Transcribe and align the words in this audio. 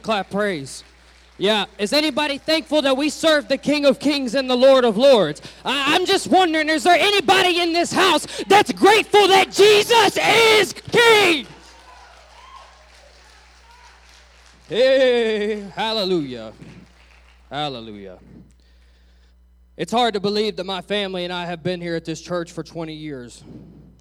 clap 0.00 0.30
praise. 0.30 0.84
Yeah, 1.36 1.64
is 1.78 1.92
anybody 1.92 2.38
thankful 2.38 2.82
that 2.82 2.96
we 2.96 3.10
serve 3.10 3.48
the 3.48 3.58
King 3.58 3.86
of 3.86 3.98
Kings 3.98 4.36
and 4.36 4.48
the 4.48 4.56
Lord 4.56 4.84
of 4.84 4.96
Lords? 4.96 5.42
I- 5.64 5.94
I'm 5.94 6.06
just 6.06 6.28
wondering, 6.28 6.68
is 6.68 6.84
there 6.84 6.96
anybody 6.98 7.60
in 7.60 7.72
this 7.72 7.92
house 7.92 8.26
that's 8.46 8.70
grateful 8.72 9.26
that 9.28 9.50
Jesus 9.50 10.16
is 10.16 10.72
King? 10.72 11.46
Hey, 14.68 15.60
hallelujah. 15.74 16.52
Hallelujah. 17.50 18.18
It's 19.76 19.92
hard 19.92 20.14
to 20.14 20.20
believe 20.20 20.56
that 20.56 20.64
my 20.64 20.80
family 20.80 21.24
and 21.24 21.32
I 21.32 21.46
have 21.46 21.64
been 21.64 21.80
here 21.80 21.96
at 21.96 22.04
this 22.04 22.20
church 22.20 22.52
for 22.52 22.62
20 22.62 22.94
years. 22.94 23.42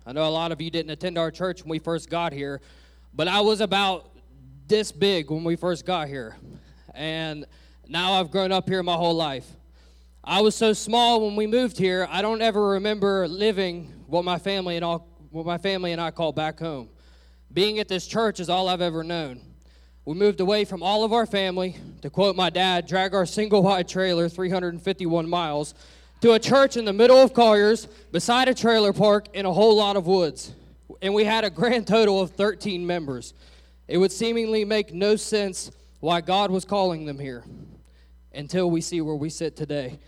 I 0.06 0.14
know 0.14 0.28
a 0.28 0.30
lot 0.30 0.52
of 0.52 0.62
you 0.62 0.70
didn't 0.70 0.92
attend 0.92 1.18
our 1.18 1.32
church 1.32 1.64
when 1.64 1.70
we 1.70 1.80
first 1.80 2.12
got 2.12 2.32
here, 2.32 2.62
but 3.14 3.28
I 3.28 3.42
was 3.42 3.60
about 3.60 4.13
this 4.68 4.92
big 4.92 5.30
when 5.30 5.44
we 5.44 5.56
first 5.56 5.86
got 5.86 6.08
here. 6.08 6.36
And 6.94 7.46
now 7.88 8.14
I've 8.14 8.32
grown 8.32 8.52
up 8.52 8.68
here 8.68 8.82
my 8.84 8.96
whole 8.96 9.16
life. 9.16 9.48
I 10.24 10.42
was 10.42 10.56
so 10.56 10.74
small 10.74 11.26
when 11.26 11.36
we 11.36 11.48
moved 11.48 11.78
here, 11.78 12.08
I 12.10 12.22
don't 12.22 12.42
ever 12.42 12.70
remember 12.70 13.28
living 13.28 13.92
what 14.08 14.24
my 14.24 14.38
family 14.38 14.76
and 14.78 14.86
all 14.86 15.10
what 15.32 15.46
my 15.46 15.58
family 15.58 15.92
and 15.92 16.00
I 16.00 16.12
call 16.12 16.32
back 16.32 16.60
home. 16.60 16.90
Being 17.52 17.80
at 17.80 17.88
this 17.88 18.08
church 18.08 18.40
is 18.40 18.50
all 18.50 18.70
I've 18.70 18.82
ever 18.82 19.04
known. 19.04 19.42
We 20.06 20.14
moved 20.14 20.40
away 20.40 20.64
from 20.66 20.84
all 20.84 21.04
of 21.04 21.12
our 21.12 21.26
family, 21.26 21.76
to 22.02 22.10
quote 22.10 22.36
my 22.36 22.50
dad, 22.50 22.88
drag 22.88 23.14
our 23.14 23.26
single 23.26 23.64
wide 23.64 23.88
trailer 23.88 24.30
351 24.30 25.30
miles 25.30 25.74
to 26.22 26.34
a 26.34 26.40
church 26.40 26.78
in 26.78 26.86
the 26.86 26.94
middle 26.94 27.18
of 27.18 27.34
Colliers, 27.34 27.86
beside 28.12 28.48
a 28.48 28.54
trailer 28.54 28.94
park, 28.94 29.28
in 29.34 29.46
a 29.46 29.52
whole 29.52 29.76
lot 29.76 29.98
of 29.98 30.08
woods. 30.08 30.54
And 31.02 31.14
we 31.14 31.26
had 31.26 31.44
a 31.44 31.50
grand 31.50 31.86
total 31.88 32.22
of 32.22 32.32
13 32.32 32.86
members. 32.86 33.34
It 33.94 34.00
would 34.00 34.12
seemingly 34.12 34.66
make 34.66 34.92
no 34.92 35.16
sense 35.16 35.70
why 36.00 36.22
God 36.22 36.50
was 36.50 36.66
calling 36.66 37.06
them 37.06 37.20
here 37.20 37.44
until 38.34 38.72
we 38.72 38.82
see 38.82 39.02
where 39.02 39.14
we 39.14 39.30
sit 39.30 39.56
today. 39.56 40.00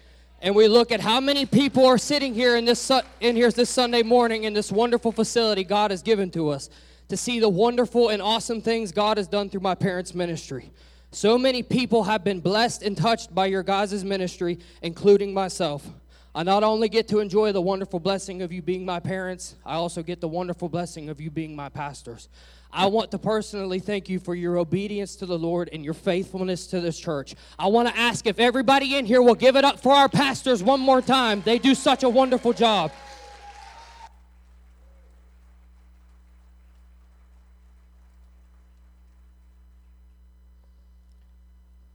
And 0.41 0.55
we 0.55 0.67
look 0.67 0.91
at 0.91 1.01
how 1.01 1.19
many 1.19 1.45
people 1.45 1.85
are 1.85 1.99
sitting 1.99 2.33
here 2.33 2.55
in 2.55 2.65
this 2.65 2.91
in 3.19 3.35
here 3.35 3.51
this 3.51 3.69
Sunday 3.69 4.01
morning 4.01 4.45
in 4.45 4.55
this 4.55 4.71
wonderful 4.71 5.11
facility 5.11 5.63
God 5.63 5.91
has 5.91 6.01
given 6.01 6.31
to 6.31 6.49
us 6.49 6.71
to 7.09 7.15
see 7.15 7.39
the 7.39 7.47
wonderful 7.47 8.09
and 8.09 8.23
awesome 8.23 8.59
things 8.59 8.91
God 8.91 9.17
has 9.17 9.27
done 9.27 9.51
through 9.51 9.61
my 9.61 9.75
parents' 9.75 10.15
ministry. 10.15 10.71
So 11.11 11.37
many 11.37 11.61
people 11.61 12.05
have 12.05 12.23
been 12.23 12.39
blessed 12.39 12.81
and 12.81 12.97
touched 12.97 13.35
by 13.35 13.45
your 13.45 13.61
guys' 13.61 14.03
ministry, 14.03 14.57
including 14.81 15.31
myself. 15.31 15.87
I 16.33 16.41
not 16.41 16.63
only 16.63 16.89
get 16.89 17.07
to 17.09 17.19
enjoy 17.19 17.51
the 17.51 17.61
wonderful 17.61 17.99
blessing 17.99 18.41
of 18.41 18.51
you 18.51 18.61
being 18.61 18.83
my 18.83 18.99
parents, 18.99 19.55
I 19.63 19.75
also 19.75 20.01
get 20.01 20.21
the 20.21 20.27
wonderful 20.27 20.69
blessing 20.69 21.07
of 21.07 21.21
you 21.21 21.29
being 21.29 21.55
my 21.55 21.69
pastors. 21.69 22.27
I 22.71 22.87
want 22.87 23.11
to 23.11 23.17
personally 23.17 23.79
thank 23.79 24.09
you 24.09 24.19
for 24.19 24.35
your 24.35 24.57
obedience 24.57 25.15
to 25.17 25.25
the 25.25 25.37
Lord 25.39 25.69
and 25.71 25.83
your 25.83 25.93
faithfulness 25.93 26.67
to 26.67 26.81
this 26.81 26.99
church. 26.99 27.35
I 27.57 27.67
want 27.67 27.87
to 27.87 27.97
ask 27.97 28.27
if 28.27 28.39
everybody 28.39 28.97
in 28.97 29.05
here 29.05 29.21
will 29.21 29.35
give 29.35 29.55
it 29.55 29.63
up 29.63 29.79
for 29.79 29.93
our 29.93 30.09
pastors 30.09 30.61
one 30.61 30.81
more 30.81 31.01
time. 31.01 31.41
They 31.41 31.57
do 31.57 31.73
such 31.73 32.03
a 32.03 32.09
wonderful 32.09 32.53
job. 32.53 32.91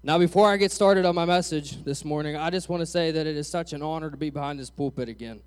Now, 0.02 0.18
before 0.18 0.48
I 0.50 0.56
get 0.56 0.72
started 0.72 1.05
on 1.05 1.14
my 1.14 1.27
message 1.27 1.84
this 1.84 2.06
morning, 2.06 2.34
I 2.34 2.48
just 2.48 2.70
want 2.70 2.80
to 2.80 2.86
say 2.86 3.10
that 3.10 3.27
it 3.27 3.36
is 3.36 3.46
such 3.46 3.74
an 3.74 3.82
honor 3.82 4.10
to 4.10 4.16
be 4.16 4.30
behind 4.30 4.58
this 4.58 4.70
pulpit 4.70 5.10
again. 5.10 5.40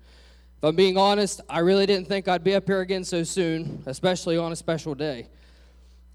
If 0.64 0.68
I'm 0.68 0.76
being 0.76 0.96
honest, 0.96 1.42
I 1.46 1.58
really 1.58 1.84
didn't 1.84 2.08
think 2.08 2.26
I'd 2.26 2.42
be 2.42 2.54
up 2.54 2.66
here 2.66 2.80
again 2.80 3.04
so 3.04 3.22
soon, 3.22 3.82
especially 3.84 4.38
on 4.38 4.50
a 4.50 4.56
special 4.56 4.94
day. 4.94 5.28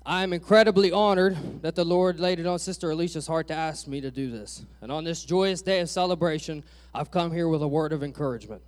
I 0.04 0.24
am 0.24 0.34
incredibly 0.34 0.92
honored 0.92 1.62
that 1.62 1.76
the 1.76 1.86
Lord 1.86 2.20
laid 2.20 2.40
it 2.40 2.48
on 2.48 2.58
Sister 2.58 2.90
Alicia's 2.90 3.28
heart 3.28 3.48
to 3.50 3.54
ask 3.54 3.88
me 3.88 4.02
to 4.02 4.10
do 4.10 4.32
this. 4.32 4.66
And 4.82 4.92
on 4.92 5.04
this 5.04 5.24
joyous 5.24 5.62
day 5.62 5.82
of 5.82 5.90
celebration, 5.92 6.64
I've 6.96 7.12
come 7.12 7.32
here 7.32 7.48
with 7.48 7.62
a 7.62 7.68
word 7.68 7.94
of 7.94 8.02
encouragement. 8.02 8.64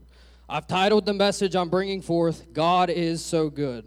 I've 0.48 0.68
titled 0.68 1.08
the 1.08 1.16
message 1.16 1.56
I'm 1.56 1.70
bringing 1.70 2.04
forth, 2.04 2.54
God 2.54 2.92
is 2.92 3.26
so 3.26 3.50
good. 3.50 3.84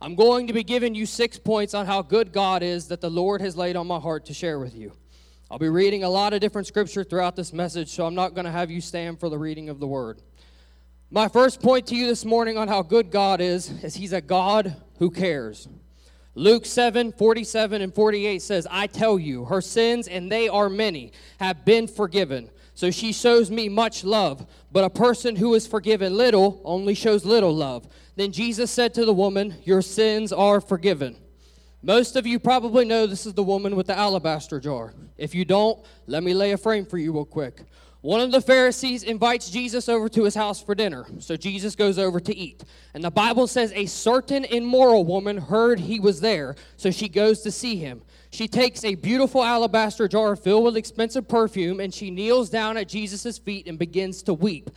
I'm 0.00 0.14
going 0.14 0.46
to 0.46 0.52
be 0.52 0.62
giving 0.62 0.94
you 0.94 1.04
six 1.04 1.36
points 1.36 1.74
on 1.74 1.84
how 1.84 2.02
good 2.02 2.30
God 2.30 2.62
is 2.62 2.86
that 2.86 3.00
the 3.00 3.10
Lord 3.10 3.40
has 3.40 3.56
laid 3.56 3.74
on 3.74 3.88
my 3.88 3.98
heart 3.98 4.24
to 4.26 4.34
share 4.34 4.60
with 4.60 4.76
you. 4.76 4.92
I'll 5.50 5.58
be 5.58 5.68
reading 5.68 6.04
a 6.04 6.08
lot 6.08 6.32
of 6.32 6.40
different 6.40 6.68
scripture 6.68 7.02
throughout 7.02 7.34
this 7.34 7.52
message, 7.52 7.88
so 7.88 8.06
I'm 8.06 8.14
not 8.14 8.36
going 8.36 8.44
to 8.44 8.52
have 8.52 8.70
you 8.70 8.80
stand 8.80 9.18
for 9.18 9.28
the 9.28 9.36
reading 9.36 9.68
of 9.68 9.80
the 9.80 9.88
word. 9.88 10.22
My 11.14 11.28
first 11.28 11.60
point 11.60 11.88
to 11.88 11.94
you 11.94 12.06
this 12.06 12.24
morning 12.24 12.56
on 12.56 12.68
how 12.68 12.80
good 12.80 13.10
God 13.10 13.42
is 13.42 13.68
is 13.84 13.94
He's 13.94 14.14
a 14.14 14.22
God 14.22 14.76
who 14.98 15.10
cares. 15.10 15.68
Luke 16.34 16.64
7 16.64 17.12
47 17.12 17.82
and 17.82 17.94
48 17.94 18.40
says, 18.40 18.66
I 18.70 18.86
tell 18.86 19.18
you, 19.18 19.44
her 19.44 19.60
sins, 19.60 20.08
and 20.08 20.32
they 20.32 20.48
are 20.48 20.70
many, 20.70 21.12
have 21.38 21.66
been 21.66 21.86
forgiven. 21.86 22.48
So 22.72 22.90
she 22.90 23.12
shows 23.12 23.50
me 23.50 23.68
much 23.68 24.04
love. 24.04 24.46
But 24.72 24.84
a 24.84 24.88
person 24.88 25.36
who 25.36 25.52
is 25.52 25.66
forgiven 25.66 26.16
little 26.16 26.62
only 26.64 26.94
shows 26.94 27.26
little 27.26 27.54
love. 27.54 27.86
Then 28.16 28.32
Jesus 28.32 28.70
said 28.70 28.94
to 28.94 29.04
the 29.04 29.12
woman, 29.12 29.56
Your 29.64 29.82
sins 29.82 30.32
are 30.32 30.62
forgiven. 30.62 31.18
Most 31.82 32.16
of 32.16 32.26
you 32.26 32.38
probably 32.38 32.86
know 32.86 33.06
this 33.06 33.26
is 33.26 33.34
the 33.34 33.42
woman 33.42 33.76
with 33.76 33.88
the 33.88 33.98
alabaster 33.98 34.60
jar. 34.60 34.94
If 35.18 35.34
you 35.34 35.44
don't, 35.44 35.78
let 36.06 36.22
me 36.22 36.32
lay 36.32 36.52
a 36.52 36.56
frame 36.56 36.86
for 36.86 36.96
you 36.96 37.12
real 37.12 37.26
quick. 37.26 37.64
One 38.02 38.20
of 38.20 38.32
the 38.32 38.40
Pharisees 38.40 39.04
invites 39.04 39.48
Jesus 39.48 39.88
over 39.88 40.08
to 40.08 40.24
his 40.24 40.34
house 40.34 40.60
for 40.60 40.74
dinner, 40.74 41.06
so 41.20 41.36
Jesus 41.36 41.76
goes 41.76 42.00
over 42.00 42.18
to 42.18 42.36
eat. 42.36 42.64
And 42.94 43.04
the 43.04 43.12
Bible 43.12 43.46
says 43.46 43.72
a 43.76 43.86
certain 43.86 44.44
immoral 44.44 45.04
woman 45.04 45.38
heard 45.38 45.78
he 45.78 46.00
was 46.00 46.20
there, 46.20 46.56
so 46.76 46.90
she 46.90 47.08
goes 47.08 47.42
to 47.42 47.52
see 47.52 47.76
him. 47.76 48.02
She 48.30 48.48
takes 48.48 48.84
a 48.84 48.96
beautiful 48.96 49.44
alabaster 49.44 50.08
jar 50.08 50.34
filled 50.34 50.64
with 50.64 50.76
expensive 50.76 51.28
perfume 51.28 51.78
and 51.78 51.94
she 51.94 52.10
kneels 52.10 52.50
down 52.50 52.76
at 52.76 52.88
Jesus' 52.88 53.38
feet 53.38 53.68
and 53.68 53.78
begins 53.78 54.24
to 54.24 54.34
weep. 54.34 54.70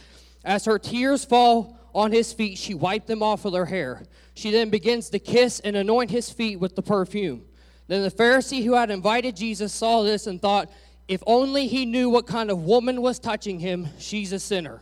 As 0.43 0.65
her 0.65 0.77
tears 0.77 1.25
fall 1.25 1.79
on 1.95 2.11
his 2.11 2.31
feet, 2.31 2.59
she 2.59 2.75
wiped 2.75 3.07
them 3.07 3.23
off 3.23 3.43
with 3.43 3.55
her 3.55 3.65
hair. 3.65 4.03
She 4.35 4.51
then 4.51 4.69
begins 4.69 5.09
to 5.09 5.17
kiss 5.17 5.59
and 5.61 5.75
anoint 5.75 6.11
his 6.11 6.29
feet 6.29 6.59
with 6.59 6.75
the 6.75 6.83
perfume. 6.83 7.45
Then 7.87 8.01
the 8.01 8.11
Pharisee 8.11 8.63
who 8.63 8.73
had 8.73 8.89
invited 8.89 9.35
Jesus 9.35 9.73
saw 9.73 10.03
this 10.03 10.27
and 10.27 10.41
thought, 10.41 10.71
if 11.07 11.21
only 11.27 11.67
he 11.67 11.85
knew 11.85 12.09
what 12.09 12.25
kind 12.25 12.49
of 12.49 12.63
woman 12.63 13.01
was 13.01 13.19
touching 13.19 13.59
him, 13.59 13.87
she's 13.99 14.33
a 14.33 14.39
sinner. 14.39 14.81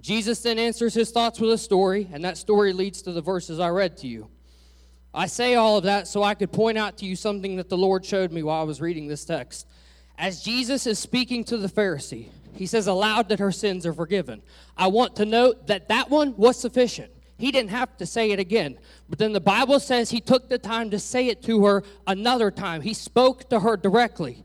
Jesus 0.00 0.40
then 0.42 0.58
answers 0.58 0.94
his 0.94 1.10
thoughts 1.12 1.38
with 1.38 1.50
a 1.52 1.58
story, 1.58 2.08
and 2.12 2.24
that 2.24 2.36
story 2.36 2.72
leads 2.72 3.02
to 3.02 3.12
the 3.12 3.20
verses 3.20 3.60
I 3.60 3.68
read 3.68 3.96
to 3.98 4.08
you. 4.08 4.28
I 5.14 5.26
say 5.26 5.54
all 5.54 5.76
of 5.76 5.84
that 5.84 6.08
so 6.08 6.22
I 6.22 6.34
could 6.34 6.50
point 6.50 6.78
out 6.78 6.98
to 6.98 7.04
you 7.04 7.14
something 7.14 7.56
that 7.56 7.68
the 7.68 7.76
Lord 7.76 8.04
showed 8.04 8.32
me 8.32 8.42
while 8.42 8.60
I 8.60 8.64
was 8.64 8.80
reading 8.80 9.06
this 9.06 9.24
text. 9.24 9.68
As 10.18 10.42
Jesus 10.42 10.86
is 10.86 10.98
speaking 10.98 11.44
to 11.44 11.56
the 11.56 11.68
Pharisee, 11.68 12.28
he 12.54 12.66
says 12.66 12.86
aloud 12.86 13.28
that 13.28 13.38
her 13.38 13.52
sins 13.52 13.86
are 13.86 13.92
forgiven. 13.92 14.42
I 14.76 14.88
want 14.88 15.16
to 15.16 15.24
note 15.24 15.66
that 15.68 15.88
that 15.88 16.10
one 16.10 16.36
was 16.36 16.58
sufficient. 16.58 17.12
He 17.38 17.50
didn't 17.50 17.70
have 17.70 17.96
to 17.98 18.06
say 18.06 18.30
it 18.30 18.38
again. 18.38 18.78
But 19.08 19.18
then 19.18 19.32
the 19.32 19.40
Bible 19.40 19.80
says 19.80 20.10
he 20.10 20.20
took 20.20 20.48
the 20.48 20.58
time 20.58 20.90
to 20.90 20.98
say 20.98 21.28
it 21.28 21.42
to 21.44 21.64
her 21.64 21.82
another 22.06 22.50
time. 22.50 22.82
He 22.82 22.94
spoke 22.94 23.48
to 23.50 23.60
her 23.60 23.76
directly. 23.76 24.44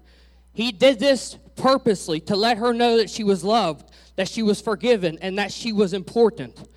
He 0.57 0.71
did 0.71 0.97
this 0.97 1.37
purposely 1.55 2.19
to 2.21 2.35
let 2.35 2.57
her 2.57 2.73
know 2.73 2.97
that 2.97 3.11
she 3.11 3.23
was 3.23 3.43
loved, 3.43 3.91
that 4.15 4.27
she 4.27 4.41
was 4.41 4.59
forgiven, 4.59 5.19
and 5.21 5.37
that 5.37 5.51
she 5.51 5.71
was 5.71 5.93
important. 5.93 6.67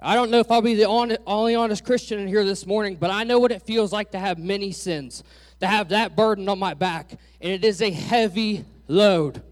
I 0.00 0.14
don't 0.14 0.30
know 0.30 0.38
if 0.38 0.52
I'll 0.52 0.62
be 0.62 0.76
the 0.76 0.86
only 0.86 1.56
honest 1.56 1.84
Christian 1.84 2.20
in 2.20 2.28
here 2.28 2.44
this 2.44 2.64
morning, 2.64 2.94
but 2.94 3.10
I 3.10 3.24
know 3.24 3.40
what 3.40 3.50
it 3.50 3.62
feels 3.62 3.92
like 3.92 4.12
to 4.12 4.20
have 4.20 4.38
many 4.38 4.70
sins, 4.70 5.24
to 5.58 5.66
have 5.66 5.88
that 5.88 6.14
burden 6.14 6.48
on 6.48 6.60
my 6.60 6.74
back, 6.74 7.10
and 7.40 7.50
it 7.50 7.64
is 7.64 7.82
a 7.82 7.90
heavy 7.90 8.64
load. 8.86 9.42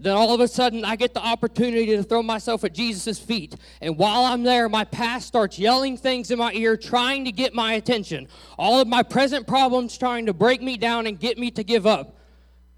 Then 0.00 0.16
all 0.16 0.34
of 0.34 0.40
a 0.40 0.48
sudden, 0.48 0.84
I 0.84 0.96
get 0.96 1.14
the 1.14 1.24
opportunity 1.24 1.94
to 1.94 2.02
throw 2.02 2.24
myself 2.24 2.64
at 2.64 2.74
Jesus' 2.74 3.20
feet. 3.20 3.54
And 3.80 3.96
while 3.96 4.24
I'm 4.24 4.42
there, 4.42 4.68
my 4.68 4.82
past 4.82 5.28
starts 5.28 5.60
yelling 5.60 5.96
things 5.96 6.32
in 6.32 6.40
my 6.40 6.52
ear, 6.54 6.76
trying 6.76 7.24
to 7.26 7.30
get 7.30 7.54
my 7.54 7.74
attention. 7.74 8.26
All 8.58 8.80
of 8.80 8.88
my 8.88 9.04
present 9.04 9.46
problems 9.46 9.96
trying 9.96 10.26
to 10.26 10.32
break 10.32 10.60
me 10.60 10.76
down 10.76 11.06
and 11.06 11.20
get 11.20 11.38
me 11.38 11.52
to 11.52 11.62
give 11.62 11.86
up. 11.86 12.16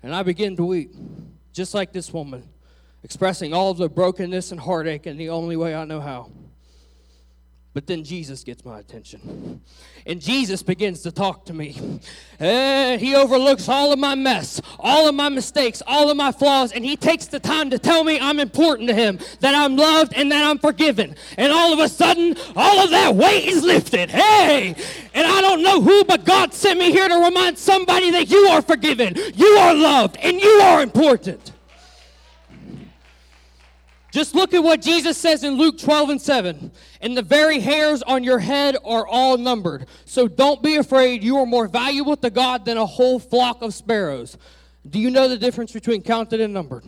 And 0.04 0.14
I 0.14 0.22
begin 0.22 0.54
to 0.56 0.64
weep, 0.66 0.94
just 1.54 1.72
like 1.72 1.94
this 1.94 2.12
woman, 2.12 2.46
expressing 3.02 3.54
all 3.54 3.70
of 3.70 3.78
the 3.78 3.88
brokenness 3.88 4.52
and 4.52 4.60
heartache 4.60 5.06
in 5.06 5.16
the 5.16 5.30
only 5.30 5.56
way 5.56 5.74
I 5.74 5.86
know 5.86 6.02
how. 6.02 6.30
But 7.74 7.88
then 7.88 8.04
Jesus 8.04 8.44
gets 8.44 8.64
my 8.64 8.78
attention. 8.78 9.60
And 10.06 10.20
Jesus 10.20 10.62
begins 10.62 11.02
to 11.02 11.10
talk 11.10 11.44
to 11.46 11.52
me. 11.52 12.00
And 12.38 13.00
he 13.00 13.16
overlooks 13.16 13.68
all 13.68 13.92
of 13.92 13.98
my 13.98 14.14
mess, 14.14 14.60
all 14.78 15.08
of 15.08 15.14
my 15.16 15.28
mistakes, 15.28 15.82
all 15.84 16.08
of 16.08 16.16
my 16.16 16.30
flaws, 16.30 16.70
and 16.70 16.84
he 16.84 16.96
takes 16.96 17.26
the 17.26 17.40
time 17.40 17.70
to 17.70 17.78
tell 17.80 18.04
me 18.04 18.20
I'm 18.20 18.38
important 18.38 18.88
to 18.90 18.94
him, 18.94 19.18
that 19.40 19.56
I'm 19.56 19.76
loved 19.76 20.14
and 20.14 20.30
that 20.30 20.48
I'm 20.48 20.58
forgiven. 20.58 21.16
And 21.36 21.50
all 21.50 21.72
of 21.72 21.80
a 21.80 21.88
sudden, 21.88 22.36
all 22.54 22.78
of 22.78 22.90
that 22.90 23.16
weight 23.16 23.46
is 23.46 23.64
lifted. 23.64 24.08
Hey! 24.08 24.76
And 25.12 25.26
I 25.26 25.40
don't 25.40 25.62
know 25.62 25.80
who, 25.80 26.04
but 26.04 26.24
God 26.24 26.54
sent 26.54 26.78
me 26.78 26.92
here 26.92 27.08
to 27.08 27.16
remind 27.16 27.58
somebody 27.58 28.12
that 28.12 28.30
you 28.30 28.46
are 28.46 28.62
forgiven, 28.62 29.16
you 29.34 29.48
are 29.58 29.74
loved, 29.74 30.16
and 30.22 30.40
you 30.40 30.60
are 30.62 30.80
important. 30.80 31.50
Just 34.14 34.36
look 34.36 34.54
at 34.54 34.62
what 34.62 34.80
Jesus 34.80 35.18
says 35.18 35.42
in 35.42 35.54
Luke 35.54 35.76
12 35.76 36.10
and 36.10 36.22
7. 36.22 36.70
And 37.04 37.14
the 37.14 37.22
very 37.22 37.60
hairs 37.60 38.02
on 38.02 38.24
your 38.24 38.38
head 38.38 38.78
are 38.82 39.06
all 39.06 39.36
numbered. 39.36 39.86
So 40.06 40.26
don't 40.26 40.62
be 40.62 40.76
afraid. 40.76 41.22
You 41.22 41.36
are 41.36 41.44
more 41.44 41.68
valuable 41.68 42.16
to 42.16 42.30
God 42.30 42.64
than 42.64 42.78
a 42.78 42.86
whole 42.86 43.18
flock 43.18 43.60
of 43.60 43.74
sparrows. 43.74 44.38
Do 44.88 44.98
you 44.98 45.10
know 45.10 45.28
the 45.28 45.36
difference 45.36 45.70
between 45.70 46.00
counted 46.00 46.40
and 46.40 46.54
numbered? 46.54 46.82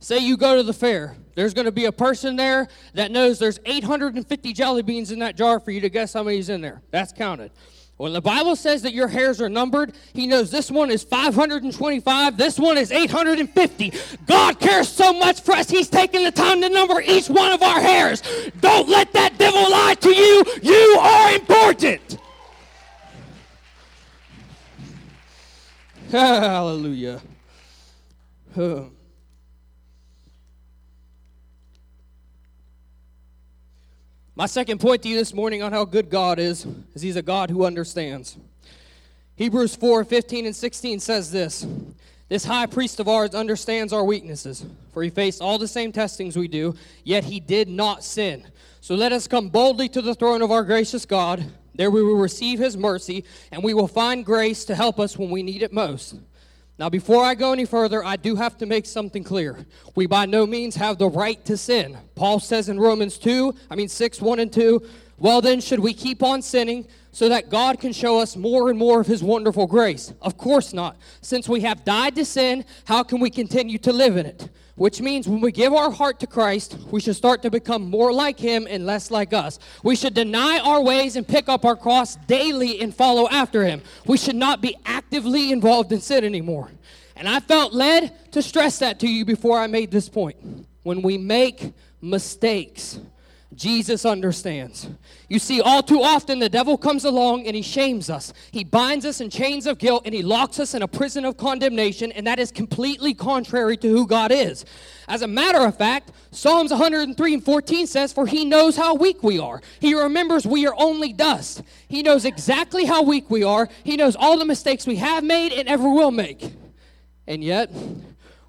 Say 0.00 0.18
you 0.18 0.36
go 0.36 0.56
to 0.56 0.62
the 0.62 0.74
fair. 0.74 1.16
There's 1.34 1.54
going 1.54 1.64
to 1.64 1.72
be 1.72 1.86
a 1.86 1.92
person 1.92 2.36
there 2.36 2.68
that 2.92 3.10
knows 3.10 3.38
there's 3.38 3.58
850 3.64 4.52
jelly 4.52 4.82
beans 4.82 5.10
in 5.10 5.18
that 5.20 5.34
jar 5.34 5.58
for 5.58 5.70
you 5.70 5.80
to 5.80 5.88
guess 5.88 6.12
how 6.12 6.22
many's 6.22 6.50
in 6.50 6.60
there. 6.60 6.82
That's 6.90 7.14
counted. 7.14 7.50
When 7.96 8.12
the 8.12 8.20
Bible 8.20 8.56
says 8.56 8.82
that 8.82 8.92
your 8.92 9.06
hairs 9.06 9.40
are 9.40 9.48
numbered, 9.48 9.94
he 10.14 10.26
knows 10.26 10.50
this 10.50 10.68
one 10.68 10.90
is 10.90 11.04
525, 11.04 12.36
this 12.36 12.58
one 12.58 12.76
is 12.76 12.90
850. 12.90 13.92
God 14.26 14.58
cares 14.58 14.88
so 14.88 15.12
much 15.12 15.42
for 15.42 15.52
us, 15.52 15.70
he's 15.70 15.88
taking 15.88 16.24
the 16.24 16.32
time 16.32 16.60
to 16.60 16.68
number 16.68 17.00
each 17.00 17.28
one 17.28 17.52
of 17.52 17.62
our 17.62 17.80
hairs. 17.80 18.22
Don't 18.60 18.88
let 18.88 19.12
that 19.12 19.38
devil 19.38 19.70
lie 19.70 19.94
to 20.00 20.10
you. 20.10 20.44
You 20.62 20.98
are 21.00 21.34
important. 21.34 22.18
Hallelujah. 26.10 27.22
My 34.36 34.46
second 34.46 34.80
point 34.80 35.02
to 35.02 35.08
you 35.08 35.14
this 35.14 35.32
morning 35.32 35.62
on 35.62 35.70
how 35.70 35.84
good 35.84 36.10
God 36.10 36.40
is 36.40 36.66
is 36.92 37.02
He's 37.02 37.14
a 37.14 37.22
God 37.22 37.50
who 37.50 37.64
understands. 37.64 38.36
Hebrews 39.36 39.76
4 39.76 40.04
15 40.04 40.46
and 40.46 40.56
16 40.56 40.98
says 40.98 41.30
this 41.30 41.64
This 42.28 42.44
high 42.44 42.66
priest 42.66 42.98
of 42.98 43.06
ours 43.06 43.32
understands 43.32 43.92
our 43.92 44.04
weaknesses, 44.04 44.66
for 44.92 45.04
he 45.04 45.10
faced 45.10 45.40
all 45.40 45.56
the 45.56 45.68
same 45.68 45.92
testings 45.92 46.36
we 46.36 46.48
do, 46.48 46.74
yet 47.04 47.22
he 47.22 47.38
did 47.38 47.68
not 47.68 48.02
sin. 48.02 48.44
So 48.80 48.96
let 48.96 49.12
us 49.12 49.28
come 49.28 49.50
boldly 49.50 49.88
to 49.90 50.02
the 50.02 50.16
throne 50.16 50.42
of 50.42 50.50
our 50.50 50.64
gracious 50.64 51.06
God. 51.06 51.44
There 51.76 51.92
we 51.92 52.02
will 52.02 52.18
receive 52.18 52.58
his 52.58 52.76
mercy, 52.76 53.24
and 53.52 53.62
we 53.62 53.72
will 53.72 53.88
find 53.88 54.24
grace 54.24 54.64
to 54.64 54.74
help 54.74 54.98
us 54.98 55.16
when 55.16 55.30
we 55.30 55.44
need 55.44 55.62
it 55.62 55.72
most. 55.72 56.16
Now, 56.76 56.88
before 56.88 57.24
I 57.24 57.34
go 57.34 57.52
any 57.52 57.66
further, 57.66 58.04
I 58.04 58.16
do 58.16 58.34
have 58.34 58.58
to 58.58 58.66
make 58.66 58.86
something 58.86 59.22
clear. 59.22 59.64
We 59.94 60.06
by 60.06 60.26
no 60.26 60.44
means 60.44 60.74
have 60.74 60.98
the 60.98 61.08
right 61.08 61.42
to 61.44 61.56
sin. 61.56 61.96
Paul 62.16 62.40
says 62.40 62.68
in 62.68 62.80
Romans 62.80 63.16
2, 63.16 63.54
I 63.70 63.76
mean 63.76 63.88
6, 63.88 64.20
1 64.20 64.38
and 64.40 64.52
2, 64.52 64.82
well 65.18 65.40
then, 65.40 65.60
should 65.60 65.78
we 65.78 65.94
keep 65.94 66.22
on 66.22 66.42
sinning 66.42 66.86
so 67.14 67.28
that 67.28 67.48
God 67.48 67.78
can 67.78 67.92
show 67.92 68.18
us 68.18 68.36
more 68.36 68.70
and 68.70 68.78
more 68.78 69.00
of 69.00 69.06
his 69.06 69.22
wonderful 69.22 69.68
grace? 69.68 70.12
Of 70.20 70.36
course 70.36 70.72
not. 70.72 70.96
Since 71.20 71.48
we 71.48 71.60
have 71.60 71.84
died 71.84 72.16
to 72.16 72.24
sin, 72.24 72.64
how 72.86 73.04
can 73.04 73.20
we 73.20 73.30
continue 73.30 73.78
to 73.78 73.92
live 73.92 74.16
in 74.16 74.26
it? 74.26 74.48
Which 74.74 75.00
means 75.00 75.28
when 75.28 75.40
we 75.40 75.52
give 75.52 75.72
our 75.72 75.92
heart 75.92 76.18
to 76.20 76.26
Christ, 76.26 76.76
we 76.90 77.00
should 77.00 77.14
start 77.14 77.40
to 77.42 77.50
become 77.52 77.88
more 77.88 78.12
like 78.12 78.40
Him 78.40 78.66
and 78.68 78.84
less 78.84 79.12
like 79.12 79.32
us. 79.32 79.60
We 79.84 79.94
should 79.94 80.14
deny 80.14 80.58
our 80.58 80.82
ways 80.82 81.14
and 81.14 81.26
pick 81.26 81.48
up 81.48 81.64
our 81.64 81.76
cross 81.76 82.16
daily 82.16 82.80
and 82.80 82.92
follow 82.92 83.28
after 83.28 83.64
Him. 83.64 83.82
We 84.06 84.16
should 84.16 84.34
not 84.34 84.60
be 84.60 84.74
actively 84.84 85.52
involved 85.52 85.92
in 85.92 86.00
sin 86.00 86.24
anymore. 86.24 86.72
And 87.14 87.28
I 87.28 87.38
felt 87.38 87.72
led 87.72 88.32
to 88.32 88.42
stress 88.42 88.80
that 88.80 88.98
to 89.00 89.08
you 89.08 89.24
before 89.24 89.56
I 89.56 89.68
made 89.68 89.92
this 89.92 90.08
point. 90.08 90.36
When 90.82 91.00
we 91.00 91.16
make 91.16 91.72
mistakes, 92.00 92.98
Jesus 93.56 94.04
understands. 94.04 94.88
You 95.28 95.38
see, 95.38 95.60
all 95.60 95.82
too 95.82 96.02
often 96.02 96.38
the 96.38 96.48
devil 96.48 96.76
comes 96.76 97.04
along 97.04 97.46
and 97.46 97.54
he 97.54 97.62
shames 97.62 98.10
us. 98.10 98.32
He 98.50 98.64
binds 98.64 99.04
us 99.04 99.20
in 99.20 99.30
chains 99.30 99.66
of 99.66 99.78
guilt 99.78 100.02
and 100.04 100.14
he 100.14 100.22
locks 100.22 100.58
us 100.58 100.74
in 100.74 100.82
a 100.82 100.88
prison 100.88 101.24
of 101.24 101.36
condemnation, 101.36 102.12
and 102.12 102.26
that 102.26 102.38
is 102.38 102.50
completely 102.50 103.14
contrary 103.14 103.76
to 103.78 103.88
who 103.88 104.06
God 104.06 104.32
is. 104.32 104.64
As 105.08 105.22
a 105.22 105.26
matter 105.26 105.60
of 105.60 105.76
fact, 105.76 106.12
Psalms 106.30 106.70
103 106.70 107.34
and 107.34 107.44
14 107.44 107.86
says, 107.86 108.12
For 108.12 108.26
he 108.26 108.44
knows 108.44 108.76
how 108.76 108.94
weak 108.94 109.22
we 109.22 109.38
are. 109.38 109.60
He 109.80 109.94
remembers 109.94 110.46
we 110.46 110.66
are 110.66 110.74
only 110.78 111.12
dust. 111.12 111.62
He 111.88 112.02
knows 112.02 112.24
exactly 112.24 112.84
how 112.84 113.02
weak 113.02 113.30
we 113.30 113.44
are. 113.44 113.68
He 113.84 113.96
knows 113.96 114.16
all 114.16 114.38
the 114.38 114.44
mistakes 114.44 114.86
we 114.86 114.96
have 114.96 115.22
made 115.22 115.52
and 115.52 115.68
ever 115.68 115.88
will 115.88 116.10
make. 116.10 116.52
And 117.26 117.42
yet, 117.42 117.70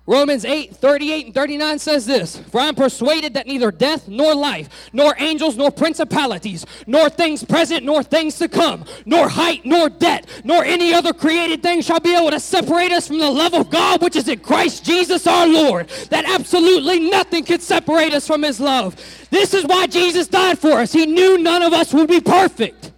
Romans 0.07 0.45
8, 0.45 0.75
38 0.75 1.25
and 1.25 1.33
39 1.33 1.79
says 1.79 2.05
this 2.05 2.37
For 2.37 2.59
I 2.61 2.67
am 2.67 2.75
persuaded 2.75 3.33
that 3.33 3.47
neither 3.47 3.71
death 3.71 4.07
nor 4.07 4.35
life, 4.35 4.89
nor 4.93 5.15
angels 5.17 5.57
nor 5.57 5.71
principalities, 5.71 6.63
nor 6.85 7.09
things 7.09 7.43
present 7.43 7.83
nor 7.83 8.03
things 8.03 8.37
to 8.37 8.47
come, 8.47 8.85
nor 9.05 9.27
height 9.27 9.65
nor 9.65 9.89
depth, 9.89 10.45
nor 10.45 10.63
any 10.63 10.93
other 10.93 11.11
created 11.11 11.63
thing 11.63 11.81
shall 11.81 11.99
be 11.99 12.15
able 12.15 12.29
to 12.29 12.39
separate 12.39 12.91
us 12.91 13.07
from 13.07 13.17
the 13.17 13.31
love 13.31 13.55
of 13.55 13.71
God 13.71 14.03
which 14.03 14.15
is 14.15 14.27
in 14.27 14.39
Christ 14.39 14.85
Jesus 14.85 15.25
our 15.25 15.47
Lord. 15.47 15.89
That 16.09 16.25
absolutely 16.25 17.09
nothing 17.09 17.43
can 17.43 17.59
separate 17.59 18.13
us 18.13 18.27
from 18.27 18.43
his 18.43 18.59
love. 18.59 18.95
This 19.31 19.55
is 19.55 19.65
why 19.65 19.87
Jesus 19.87 20.27
died 20.27 20.59
for 20.59 20.73
us. 20.73 20.93
He 20.93 21.07
knew 21.07 21.39
none 21.39 21.63
of 21.63 21.73
us 21.73 21.93
would 21.95 22.09
be 22.09 22.21
perfect. 22.21 22.91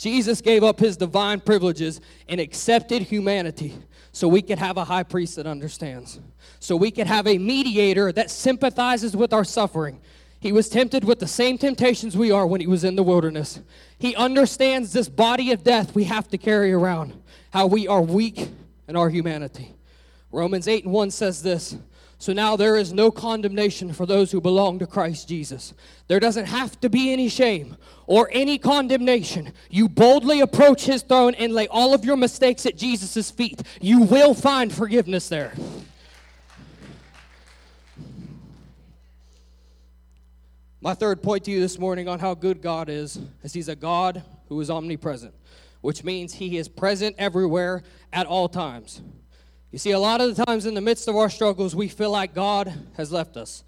Jesus 0.00 0.40
gave 0.40 0.64
up 0.64 0.80
his 0.80 0.96
divine 0.96 1.40
privileges 1.40 2.00
and 2.26 2.40
accepted 2.40 3.02
humanity 3.02 3.74
so 4.12 4.28
we 4.28 4.40
could 4.40 4.58
have 4.58 4.78
a 4.78 4.84
high 4.84 5.02
priest 5.02 5.36
that 5.36 5.46
understands, 5.46 6.18
so 6.58 6.74
we 6.74 6.90
could 6.90 7.06
have 7.06 7.26
a 7.26 7.36
mediator 7.36 8.10
that 8.10 8.30
sympathizes 8.30 9.14
with 9.14 9.34
our 9.34 9.44
suffering. 9.44 10.00
He 10.40 10.52
was 10.52 10.70
tempted 10.70 11.04
with 11.04 11.18
the 11.18 11.26
same 11.26 11.58
temptations 11.58 12.16
we 12.16 12.30
are 12.30 12.46
when 12.46 12.62
he 12.62 12.66
was 12.66 12.82
in 12.82 12.96
the 12.96 13.02
wilderness. 13.02 13.60
He 13.98 14.16
understands 14.16 14.94
this 14.94 15.10
body 15.10 15.52
of 15.52 15.62
death 15.62 15.94
we 15.94 16.04
have 16.04 16.28
to 16.28 16.38
carry 16.38 16.72
around, 16.72 17.12
how 17.50 17.66
we 17.66 17.86
are 17.86 18.00
weak 18.00 18.48
in 18.88 18.96
our 18.96 19.10
humanity. 19.10 19.74
Romans 20.32 20.66
8 20.66 20.84
and 20.84 20.94
1 20.94 21.10
says 21.10 21.42
this 21.42 21.76
so 22.20 22.34
now 22.34 22.54
there 22.54 22.76
is 22.76 22.92
no 22.92 23.10
condemnation 23.10 23.94
for 23.94 24.04
those 24.04 24.30
who 24.30 24.42
belong 24.42 24.78
to 24.80 24.86
Christ 24.86 25.26
Jesus. 25.26 25.72
There 26.06 26.20
doesn't 26.20 26.44
have 26.44 26.78
to 26.80 26.90
be 26.90 27.14
any 27.14 27.30
shame 27.30 27.78
or 28.06 28.28
any 28.30 28.58
condemnation. 28.58 29.54
You 29.70 29.88
boldly 29.88 30.42
approach 30.42 30.84
his 30.84 31.00
throne 31.00 31.34
and 31.36 31.54
lay 31.54 31.66
all 31.68 31.94
of 31.94 32.04
your 32.04 32.18
mistakes 32.18 32.66
at 32.66 32.76
Jesus' 32.76 33.30
feet. 33.30 33.62
You 33.80 34.02
will 34.02 34.34
find 34.34 34.70
forgiveness 34.70 35.30
there. 35.30 35.54
My 40.82 40.92
third 40.92 41.22
point 41.22 41.44
to 41.44 41.50
you 41.50 41.60
this 41.60 41.78
morning 41.78 42.06
on 42.06 42.18
how 42.18 42.34
good 42.34 42.60
God 42.60 42.90
is 42.90 43.18
is 43.42 43.54
he's 43.54 43.70
a 43.70 43.76
God 43.76 44.22
who 44.50 44.60
is 44.60 44.68
omnipresent, 44.68 45.32
which 45.80 46.04
means 46.04 46.34
he 46.34 46.58
is 46.58 46.68
present 46.68 47.16
everywhere 47.18 47.82
at 48.12 48.26
all 48.26 48.50
times. 48.50 49.00
You 49.70 49.78
see, 49.78 49.92
a 49.92 49.98
lot 49.98 50.20
of 50.20 50.34
the 50.34 50.44
times 50.44 50.66
in 50.66 50.74
the 50.74 50.80
midst 50.80 51.06
of 51.06 51.16
our 51.16 51.30
struggles, 51.30 51.76
we 51.76 51.88
feel 51.88 52.10
like 52.10 52.34
God 52.34 52.72
has 52.96 53.12
left 53.12 53.36
us. 53.36 53.62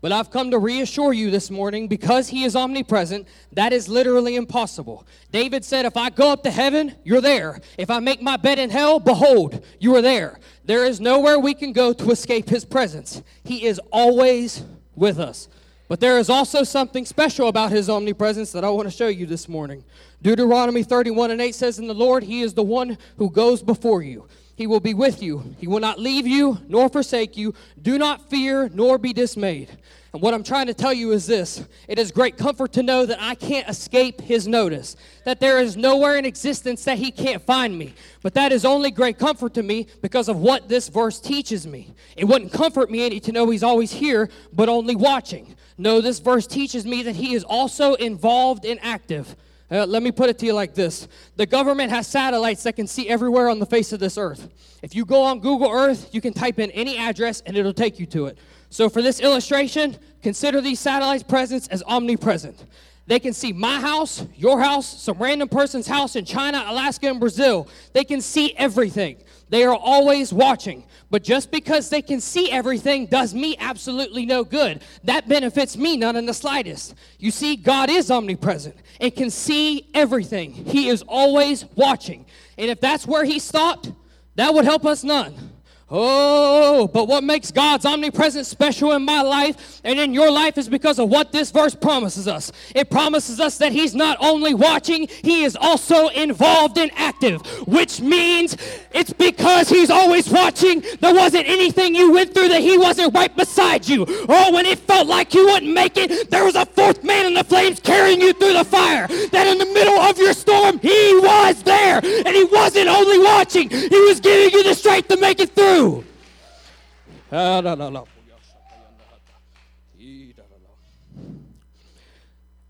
But 0.00 0.12
I've 0.12 0.30
come 0.30 0.50
to 0.50 0.58
reassure 0.58 1.14
you 1.14 1.30
this 1.30 1.50
morning 1.50 1.88
because 1.88 2.28
He 2.28 2.44
is 2.44 2.54
omnipresent, 2.54 3.26
that 3.52 3.72
is 3.72 3.88
literally 3.88 4.36
impossible. 4.36 5.06
David 5.32 5.64
said, 5.64 5.86
If 5.86 5.96
I 5.96 6.10
go 6.10 6.30
up 6.30 6.42
to 6.42 6.50
heaven, 6.50 6.94
you're 7.04 7.22
there. 7.22 7.58
If 7.78 7.90
I 7.90 8.00
make 8.00 8.20
my 8.20 8.36
bed 8.36 8.58
in 8.58 8.68
hell, 8.68 9.00
behold, 9.00 9.64
you 9.78 9.94
are 9.96 10.02
there. 10.02 10.38
There 10.64 10.84
is 10.84 11.00
nowhere 11.00 11.38
we 11.38 11.54
can 11.54 11.72
go 11.72 11.94
to 11.94 12.10
escape 12.10 12.50
His 12.50 12.66
presence. 12.66 13.22
He 13.44 13.64
is 13.64 13.80
always 13.90 14.62
with 14.94 15.18
us. 15.18 15.48
But 15.88 16.00
there 16.00 16.18
is 16.18 16.28
also 16.28 16.64
something 16.64 17.06
special 17.06 17.48
about 17.48 17.70
His 17.70 17.88
omnipresence 17.88 18.52
that 18.52 18.64
I 18.64 18.70
want 18.70 18.88
to 18.88 18.94
show 18.94 19.08
you 19.08 19.24
this 19.24 19.48
morning. 19.48 19.84
Deuteronomy 20.20 20.82
31 20.82 21.30
and 21.30 21.40
8 21.40 21.54
says, 21.54 21.78
In 21.78 21.86
the 21.86 21.94
Lord, 21.94 22.24
He 22.24 22.42
is 22.42 22.52
the 22.52 22.62
one 22.62 22.98
who 23.16 23.30
goes 23.30 23.62
before 23.62 24.02
you. 24.02 24.26
He 24.56 24.66
will 24.66 24.80
be 24.80 24.94
with 24.94 25.22
you. 25.22 25.56
He 25.58 25.66
will 25.66 25.80
not 25.80 25.98
leave 25.98 26.26
you 26.26 26.58
nor 26.68 26.88
forsake 26.88 27.36
you. 27.36 27.54
Do 27.80 27.98
not 27.98 28.30
fear 28.30 28.70
nor 28.72 28.98
be 28.98 29.12
dismayed. 29.12 29.76
And 30.12 30.22
what 30.22 30.32
I'm 30.32 30.44
trying 30.44 30.68
to 30.68 30.74
tell 30.74 30.92
you 30.92 31.10
is 31.10 31.26
this 31.26 31.66
it 31.88 31.98
is 31.98 32.12
great 32.12 32.36
comfort 32.36 32.72
to 32.74 32.84
know 32.84 33.04
that 33.04 33.20
I 33.20 33.34
can't 33.34 33.68
escape 33.68 34.20
his 34.20 34.46
notice, 34.46 34.94
that 35.24 35.40
there 35.40 35.58
is 35.58 35.76
nowhere 35.76 36.16
in 36.16 36.24
existence 36.24 36.84
that 36.84 36.98
he 36.98 37.10
can't 37.10 37.42
find 37.42 37.76
me. 37.76 37.94
But 38.22 38.34
that 38.34 38.52
is 38.52 38.64
only 38.64 38.92
great 38.92 39.18
comfort 39.18 39.54
to 39.54 39.64
me 39.64 39.88
because 40.02 40.28
of 40.28 40.38
what 40.38 40.68
this 40.68 40.88
verse 40.88 41.18
teaches 41.18 41.66
me. 41.66 41.92
It 42.16 42.26
wouldn't 42.26 42.52
comfort 42.52 42.92
me 42.92 43.04
any 43.04 43.18
to 43.20 43.32
know 43.32 43.50
he's 43.50 43.64
always 43.64 43.90
here, 43.90 44.30
but 44.52 44.68
only 44.68 44.94
watching. 44.94 45.56
No, 45.76 46.00
this 46.00 46.20
verse 46.20 46.46
teaches 46.46 46.86
me 46.86 47.02
that 47.02 47.16
he 47.16 47.34
is 47.34 47.42
also 47.42 47.94
involved 47.94 48.64
and 48.64 48.78
active. 48.84 49.34
Uh, 49.70 49.86
let 49.86 50.02
me 50.02 50.12
put 50.12 50.28
it 50.28 50.38
to 50.38 50.46
you 50.46 50.52
like 50.52 50.74
this 50.74 51.08
The 51.36 51.46
government 51.46 51.90
has 51.90 52.06
satellites 52.06 52.62
that 52.64 52.76
can 52.76 52.86
see 52.86 53.08
everywhere 53.08 53.48
on 53.48 53.58
the 53.58 53.66
face 53.66 53.92
of 53.92 54.00
this 54.00 54.18
earth. 54.18 54.48
If 54.82 54.94
you 54.94 55.04
go 55.04 55.22
on 55.22 55.40
Google 55.40 55.70
Earth, 55.70 56.10
you 56.12 56.20
can 56.20 56.32
type 56.32 56.58
in 56.58 56.70
any 56.72 56.98
address 56.98 57.42
and 57.46 57.56
it'll 57.56 57.72
take 57.72 57.98
you 57.98 58.06
to 58.06 58.26
it. 58.26 58.38
So, 58.68 58.88
for 58.88 59.00
this 59.00 59.20
illustration, 59.20 59.96
consider 60.22 60.60
these 60.60 60.80
satellites' 60.80 61.22
presence 61.22 61.68
as 61.68 61.82
omnipresent. 61.86 62.64
They 63.06 63.20
can 63.20 63.34
see 63.34 63.52
my 63.52 63.80
house, 63.80 64.26
your 64.34 64.60
house, 64.60 65.02
some 65.02 65.18
random 65.18 65.48
person's 65.48 65.86
house 65.86 66.16
in 66.16 66.24
China, 66.24 66.64
Alaska, 66.66 67.08
and 67.08 67.20
Brazil. 67.20 67.68
They 67.92 68.04
can 68.04 68.20
see 68.20 68.54
everything. 68.56 69.18
They 69.48 69.64
are 69.64 69.74
always 69.74 70.32
watching. 70.32 70.84
But 71.10 71.22
just 71.22 71.50
because 71.50 71.90
they 71.90 72.02
can 72.02 72.20
see 72.20 72.50
everything 72.50 73.06
does 73.06 73.34
me 73.34 73.56
absolutely 73.58 74.26
no 74.26 74.42
good. 74.42 74.82
That 75.04 75.28
benefits 75.28 75.76
me 75.76 75.96
none 75.96 76.16
in 76.16 76.26
the 76.26 76.34
slightest. 76.34 76.94
You 77.18 77.30
see, 77.30 77.56
God 77.56 77.90
is 77.90 78.10
omnipresent 78.10 78.76
and 79.00 79.14
can 79.14 79.30
see 79.30 79.90
everything. 79.94 80.52
He 80.52 80.88
is 80.88 81.02
always 81.06 81.64
watching. 81.76 82.26
And 82.58 82.70
if 82.70 82.80
that's 82.80 83.06
where 83.06 83.24
He 83.24 83.38
stopped, 83.38 83.92
that 84.36 84.52
would 84.52 84.64
help 84.64 84.84
us 84.84 85.04
none. 85.04 85.53
Oh, 85.90 86.88
but 86.88 87.08
what 87.08 87.24
makes 87.24 87.50
God's 87.50 87.84
omnipresence 87.84 88.48
special 88.48 88.92
in 88.92 89.04
my 89.04 89.20
life 89.20 89.82
and 89.84 89.98
in 89.98 90.14
your 90.14 90.30
life 90.30 90.56
is 90.58 90.68
because 90.68 90.98
of 90.98 91.10
what 91.10 91.30
this 91.30 91.50
verse 91.50 91.74
promises 91.74 92.26
us. 92.26 92.50
It 92.74 92.90
promises 92.90 93.38
us 93.38 93.58
that 93.58 93.70
He's 93.70 93.94
not 93.94 94.16
only 94.20 94.54
watching, 94.54 95.06
He 95.22 95.44
is 95.44 95.56
also 95.56 96.08
involved 96.08 96.78
and 96.78 96.90
active, 96.96 97.42
which 97.68 98.00
means 98.00 98.56
it's 98.92 99.12
because 99.12 99.68
He's 99.68 99.90
always 99.90 100.28
watching. 100.30 100.82
There 101.00 101.14
wasn't 101.14 101.46
anything 101.48 101.94
you 101.94 102.12
went 102.12 102.32
through 102.32 102.48
that 102.48 102.62
He 102.62 102.78
wasn't 102.78 103.14
right 103.14 103.34
beside 103.36 103.86
you. 103.86 104.06
Oh, 104.28 104.52
when 104.52 104.64
it 104.64 104.78
felt 104.78 105.06
like 105.06 105.34
you 105.34 105.46
wouldn't 105.46 105.72
make 105.72 105.96
it, 105.96 106.30
there 106.30 106.44
was 106.44 106.54
a 106.54 106.64
fourth 106.64 107.04
man 107.04 107.26
in 107.26 107.34
the 107.34 107.44
flames 107.44 107.78
carrying 107.78 108.22
you 108.22 108.32
through 108.32 108.54
the 108.54 108.64
fire. 108.64 109.06
That 109.06 109.46
in 109.46 109.58
the 109.58 109.66
middle 109.66 109.98
of 109.98 110.16
your 110.18 110.32
storm, 110.32 110.78
He 110.78 111.20
was 111.22 111.62
there. 111.62 112.00
And 112.02 112.28
He 112.28 112.44
wasn't 112.44 112.88
only 112.88 113.18
watching, 113.18 113.68
He 113.68 114.00
was 114.00 114.18
giving 114.18 114.50
you 114.50 114.64
the 114.64 114.74
strength 114.74 115.08
to 115.08 115.16
make 115.18 115.40
it. 115.40 115.53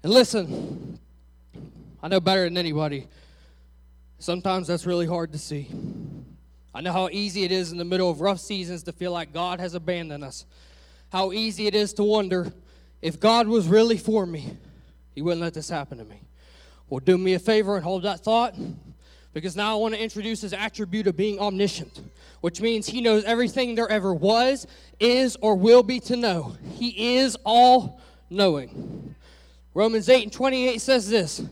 And 0.02 0.12
listen, 0.12 0.98
I 2.02 2.08
know 2.08 2.20
better 2.20 2.44
than 2.44 2.58
anybody. 2.58 3.06
Sometimes 4.18 4.66
that's 4.66 4.84
really 4.84 5.06
hard 5.06 5.32
to 5.32 5.38
see. 5.38 5.68
I 6.74 6.80
know 6.80 6.92
how 6.92 7.08
easy 7.10 7.44
it 7.44 7.52
is 7.52 7.72
in 7.72 7.78
the 7.78 7.84
middle 7.84 8.10
of 8.10 8.20
rough 8.20 8.40
seasons 8.40 8.82
to 8.82 8.92
feel 8.92 9.12
like 9.12 9.32
God 9.32 9.60
has 9.60 9.74
abandoned 9.74 10.24
us. 10.24 10.44
How 11.10 11.32
easy 11.32 11.66
it 11.66 11.74
is 11.74 11.94
to 11.94 12.04
wonder 12.04 12.52
if 13.00 13.20
God 13.20 13.46
was 13.46 13.68
really 13.68 13.96
for 13.96 14.26
me, 14.26 14.56
He 15.14 15.22
wouldn't 15.22 15.40
let 15.40 15.54
this 15.54 15.68
happen 15.68 15.98
to 15.98 16.04
me. 16.04 16.20
Well, 16.88 17.00
do 17.00 17.16
me 17.16 17.34
a 17.34 17.38
favor 17.38 17.76
and 17.76 17.84
hold 17.84 18.02
that 18.02 18.20
thought 18.20 18.54
because 19.34 19.54
now 19.54 19.72
I 19.72 19.78
want 19.78 19.94
to 19.94 20.02
introduce 20.02 20.40
His 20.40 20.54
attribute 20.54 21.06
of 21.06 21.16
being 21.16 21.38
omniscient 21.38 22.00
which 22.44 22.60
means 22.60 22.86
he 22.86 23.00
knows 23.00 23.24
everything 23.24 23.74
there 23.74 23.88
ever 23.88 24.12
was, 24.12 24.66
is, 25.00 25.34
or 25.40 25.54
will 25.54 25.82
be 25.82 25.98
to 25.98 26.14
know. 26.14 26.54
He 26.74 27.16
is 27.16 27.38
all 27.42 28.02
knowing. 28.28 29.14
Romans 29.72 30.10
8 30.10 30.24
and 30.24 30.30
28 30.30 30.78
says 30.78 31.08
this 31.08 31.42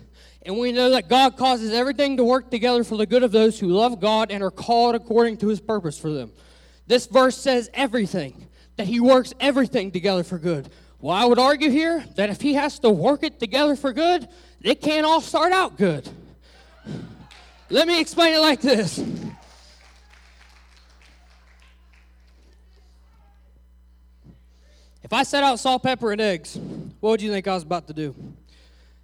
And 0.45 0.59
we 0.59 0.71
know 0.71 0.91
that 0.91 1.09
God 1.09 1.39
causes 1.39 1.73
everything 1.73 2.19
to 2.19 2.25
work 2.25 2.51
together 2.51 2.85
for 2.85 2.99
the 2.99 3.07
good 3.07 3.23
of 3.23 3.33
those 3.33 3.59
who 3.59 3.69
love 3.69 4.01
God 4.01 4.31
and 4.31 4.43
are 4.43 4.51
called 4.51 4.95
according 4.95 5.39
to 5.39 5.49
his 5.49 5.63
purpose 5.63 5.99
for 5.99 6.11
them. 6.11 6.31
This 6.87 7.07
verse 7.07 7.39
says 7.39 7.71
everything, 7.73 8.47
that 8.77 8.87
he 8.87 9.01
works 9.01 9.33
everything 9.41 9.93
together 9.93 10.25
for 10.25 10.37
good. 10.37 10.69
Well, 11.01 11.17
I 11.17 11.25
would 11.25 11.39
argue 11.39 11.71
here 11.71 12.05
that 12.17 12.29
if 12.29 12.43
he 12.43 12.53
has 12.53 12.79
to 12.81 12.91
work 12.91 13.23
it 13.23 13.41
together 13.41 13.77
for 13.77 13.95
good, 13.95 14.29
it 14.61 14.83
can't 14.83 15.07
all 15.07 15.23
start 15.23 15.55
out 15.55 15.79
good. 15.79 16.07
Let 17.73 17.89
me 17.89 17.99
explain 17.99 18.35
it 18.35 18.39
like 18.41 18.61
this. 18.61 18.99
If 25.03 25.11
I 25.11 25.23
set 25.23 25.43
out 25.43 25.59
salt, 25.59 25.83
pepper, 25.83 26.13
and 26.13 26.21
eggs, 26.21 26.59
what 27.01 27.13
would 27.13 27.23
you 27.23 27.31
think 27.31 27.49
I 27.49 27.55
was 27.55 27.63
about 27.63 27.87
to 27.87 27.95
do? 27.95 28.15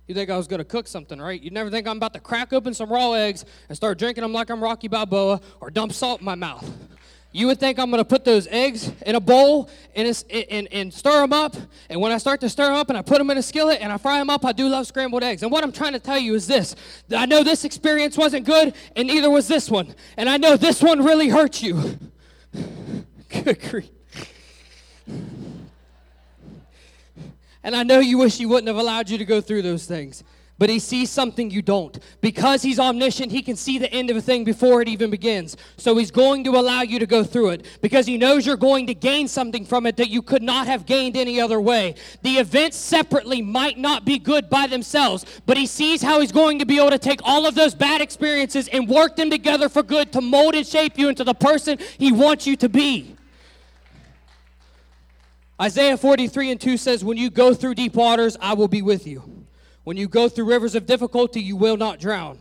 You 0.07 0.15
think 0.15 0.29
I 0.29 0.37
was 0.37 0.47
going 0.47 0.59
to 0.59 0.67
cook 0.67 0.87
something, 0.87 1.19
right? 1.19 1.41
You'd 1.41 1.55
never 1.55 1.71
think 1.71 1.89
I'm 1.89 1.97
about 1.97 2.13
to 2.13 2.21
crack 2.21 2.53
open 2.53 2.75
some 2.75 2.93
raw 2.93 3.13
eggs 3.13 3.47
and 3.71 3.77
start 3.77 3.99
drinking 3.99 4.21
them 4.21 4.35
like 4.35 4.51
I'm 4.51 4.63
Rocky 4.63 4.89
Balboa 4.89 5.41
or 5.63 5.71
dump 5.71 5.95
salt 5.95 6.21
in 6.21 6.27
my 6.27 6.35
mouth. 6.35 6.71
You 7.31 7.47
would 7.49 7.61
think 7.61 7.79
I'm 7.79 7.91
going 7.91 8.03
to 8.03 8.09
put 8.09 8.25
those 8.25 8.47
eggs 8.47 8.91
in 9.05 9.15
a 9.15 9.21
bowl 9.21 9.69
and, 9.95 10.25
and, 10.31 10.67
and 10.73 10.93
stir 10.93 11.21
them 11.21 11.35
up. 11.35 11.57
And 11.91 12.01
when 12.01 12.11
I 12.11 12.17
start 12.17 12.41
to 12.41 12.49
stir 12.49 12.67
them 12.67 12.75
up 12.75 12.89
and 12.89 12.97
I 12.97 13.03
put 13.03 13.19
them 13.19 13.31
in 13.31 13.37
a 13.37 13.43
skillet 13.43 13.79
and 13.83 13.93
I 13.93 13.99
fry 13.99 14.19
them 14.19 14.31
up, 14.31 14.47
I 14.47 14.53
do 14.53 14.67
love 14.67 14.87
scrambled 14.87 15.23
eggs. 15.23 15.43
And 15.43 15.53
what 15.53 15.63
I'm 15.63 15.73
trying 15.73 15.93
to 15.93 15.99
tell 15.99 16.19
you 16.19 16.35
is 16.35 16.47
this 16.47 16.75
I 17.15 17.27
know 17.27 17.45
this 17.45 17.65
experience 17.65 18.17
wasn't 18.17 18.47
good, 18.47 18.75
and 18.97 19.07
neither 19.09 19.29
was 19.29 19.47
this 19.47 19.71
one. 19.71 19.95
And 20.17 20.29
I 20.29 20.39
know 20.39 20.57
this 20.57 20.83
one 20.83 21.05
really 21.05 21.29
hurt 21.29 21.63
you. 21.63 21.99
Good 23.29 23.61
grief. 23.61 23.91
And 27.63 27.77
I 27.77 27.83
know 27.83 27.99
you 27.99 28.17
wish 28.17 28.41
you 28.41 28.49
wouldn't 28.49 28.69
have 28.69 28.79
allowed 28.79 29.11
you 29.11 29.19
to 29.19 29.27
go 29.27 29.43
through 29.43 29.61
those 29.61 29.85
things. 29.85 30.25
But 30.59 30.71
he 30.71 30.81
sees 30.81 31.09
something 31.09 31.53
you 31.53 31.63
don't. 31.63 31.97
Because 32.21 32.63
he's 32.63 32.81
omniscient, 32.81 33.31
he 33.31 33.43
can 33.43 33.55
see 33.55 33.79
the 33.79 33.91
end 33.93 34.11
of 34.11 34.17
a 34.17 34.21
thing 34.21 34.43
before 34.43 34.83
it 34.83 34.89
even 34.89 35.09
begins. 35.09 35.57
So 35.77 35.97
he's 35.97 36.11
going 36.11 36.43
to 36.45 36.57
allow 36.57 36.83
you 36.83 36.99
to 36.99 37.07
go 37.07 37.23
through 37.23 37.51
it 37.51 37.67
because 37.81 38.07
he 38.07 38.19
knows 38.19 38.45
you're 38.45 38.57
going 38.57 38.89
to 38.89 38.95
gain 38.95 39.29
something 39.29 39.65
from 39.65 39.87
it 39.87 39.97
that 39.97 40.11
you 40.11 40.21
could 40.21 40.43
not 40.43 40.67
have 40.67 40.85
gained 40.85 41.17
any 41.17 41.41
other 41.41 41.61
way. 41.61 41.95
The 42.23 42.39
events 42.39 42.77
separately 42.77 43.41
might 43.41 43.79
not 43.79 44.05
be 44.05 44.19
good 44.19 44.51
by 44.51 44.67
themselves, 44.67 45.25
but 45.47 45.57
he 45.57 45.67
sees 45.67 46.03
how 46.03 46.21
he's 46.21 46.33
going 46.33 46.59
to 46.59 46.67
be 46.67 46.79
able 46.79 46.91
to 46.91 46.99
take 46.99 47.21
all 47.23 47.47
of 47.47 47.55
those 47.55 47.75
bad 47.77 48.01
experiences 48.01 48.67
and 48.69 48.89
work 48.89 49.15
them 49.15 49.31
together 49.31 49.69
for 49.69 49.85
good 49.85 50.13
to 50.13 50.21
mold 50.21 50.57
and 50.57 50.67
shape 50.67 50.99
you 50.99 51.09
into 51.09 51.23
the 51.23 51.35
person 51.35 51.79
he 51.99 52.11
wants 52.11 52.49
you 52.49 52.57
to 52.57 52.69
be. 52.69 53.15
Isaiah 55.61 55.97
43 55.97 56.53
and 56.53 56.61
2 56.61 56.77
says, 56.77 57.05
When 57.05 57.17
you 57.17 57.31
go 57.31 57.55
through 57.55 57.75
deep 57.75 57.95
waters, 57.95 58.37
I 58.41 58.55
will 58.55 58.69
be 58.69 58.83
with 58.83 59.07
you. 59.07 59.39
When 59.89 59.97
you 59.97 60.07
go 60.07 60.29
through 60.29 60.45
rivers 60.45 60.75
of 60.75 60.85
difficulty, 60.85 61.41
you 61.41 61.57
will 61.57 61.79
not 61.79 61.99
drown. 61.99 62.39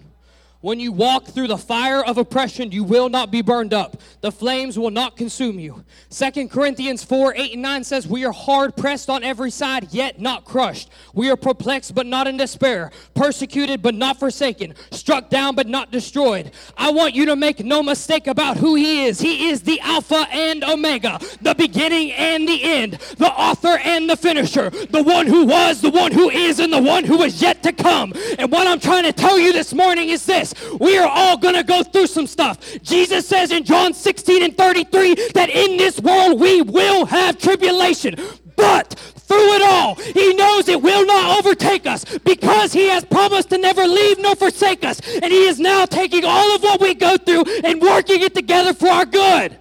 When 0.62 0.80
you 0.80 0.92
walk 0.92 1.26
through 1.26 1.50
the 1.50 1.58
fire 1.58 2.04
of 2.04 2.18
oppression, 2.18 2.72
you 2.72 2.84
will 2.84 3.10
not 3.10 3.30
be 3.30 3.44
burned 3.44 3.76
up. 3.76 4.02
The 4.22 4.32
flames 4.32 4.78
will 4.78 4.90
not 4.90 5.16
consume 5.16 5.60
you. 5.60 5.86
Second 6.10 6.50
Corinthians 6.50 7.04
4 7.04 7.36
8 7.36 7.54
and 7.54 7.62
9 7.62 7.84
says, 7.84 8.08
We 8.08 8.26
are 8.26 8.32
hard 8.32 8.76
pressed 8.76 9.08
on 9.08 9.24
every 9.24 9.52
side, 9.52 9.94
yet 9.94 10.20
not 10.20 10.46
crushed. 10.46 10.90
We 11.14 11.30
are 11.30 11.36
perplexed, 11.36 11.94
but 11.94 12.08
not 12.08 12.26
in 12.26 12.38
despair. 12.38 12.90
Persecuted, 13.14 13.84
but 13.84 13.94
not 13.94 14.20
forsaken. 14.20 14.74
Struck 14.90 15.30
down, 15.30 15.54
but 15.54 15.68
not 15.68 15.92
destroyed. 15.92 16.52
I 16.76 16.90
want 16.90 17.14
you 17.14 17.28
to 17.28 17.36
make 17.36 17.64
no 17.64 17.84
mistake 17.84 18.26
about 18.26 18.58
who 18.58 18.74
He 18.74 19.06
is. 19.06 19.22
He 19.22 19.50
is 19.50 19.62
the 19.62 19.80
Alpha 19.82 20.26
and 20.32 20.64
Omega, 20.64 21.20
the 21.40 21.54
beginning 21.54 22.14
and 22.14 22.48
the 22.48 22.64
end, 22.64 22.94
the 23.18 23.32
author 23.32 23.78
and 23.84 24.10
the 24.10 24.18
finisher, 24.18 24.72
the 24.72 25.04
one 25.04 25.28
who 25.28 25.46
was, 25.46 25.82
the 25.82 25.92
one 25.92 26.12
who 26.12 26.32
is, 26.32 26.60
and 26.60 26.74
the 26.74 26.82
one 26.82 27.04
who 27.04 27.22
is 27.22 27.44
yet 27.44 27.62
to 27.62 27.72
come. 27.72 28.12
And 28.40 28.52
what 28.52 28.66
I'm 28.66 28.80
trying 28.80 29.04
to 29.04 29.14
tell 29.14 29.38
you 29.38 29.54
this 29.54 29.72
morning 29.72 30.10
is 30.10 30.26
this 30.26 30.47
this. 30.54 30.80
We 30.80 30.98
are 30.98 31.08
all 31.08 31.38
going 31.38 31.56
to 31.56 31.64
go 31.64 31.84
through 31.84 32.08
some 32.08 32.28
stuff. 32.28 32.60
Jesus 32.82 33.28
says 33.28 33.52
in 33.52 33.64
John 33.64 33.94
16 33.94 34.44
and 34.44 34.58
33 34.58 35.16
that 35.34 35.50
in 35.50 35.78
this 35.78 36.00
world 36.00 36.40
we 36.40 36.62
will 36.62 37.06
have 37.06 37.38
tribulation. 37.38 38.16
But 38.56 38.94
through 38.94 39.56
it 39.56 39.62
all, 39.62 39.96
he 39.96 40.34
knows 40.34 40.68
it 40.68 40.82
will 40.82 41.06
not 41.06 41.38
overtake 41.40 41.86
us 41.86 42.06
because 42.20 42.74
he 42.74 42.88
has 42.88 43.06
promised 43.06 43.50
to 43.52 43.58
never 43.58 43.86
leave 43.86 44.20
nor 44.20 44.36
forsake 44.36 44.84
us. 44.84 45.00
And 45.22 45.26
he 45.26 45.46
is 45.46 45.60
now 45.60 45.86
taking 45.86 46.24
all 46.26 46.56
of 46.56 46.64
what 46.64 46.82
we 46.82 46.94
go 46.94 47.18
through 47.18 47.44
and 47.64 47.82
working 47.82 48.22
it 48.22 48.34
together 48.34 48.74
for 48.74 48.88
our 48.88 49.06
good. 49.06 49.58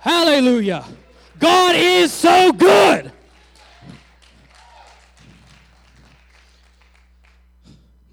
Hallelujah. 0.00 0.84
God 1.38 1.74
is 1.74 2.12
so 2.12 2.52
good. 2.52 3.12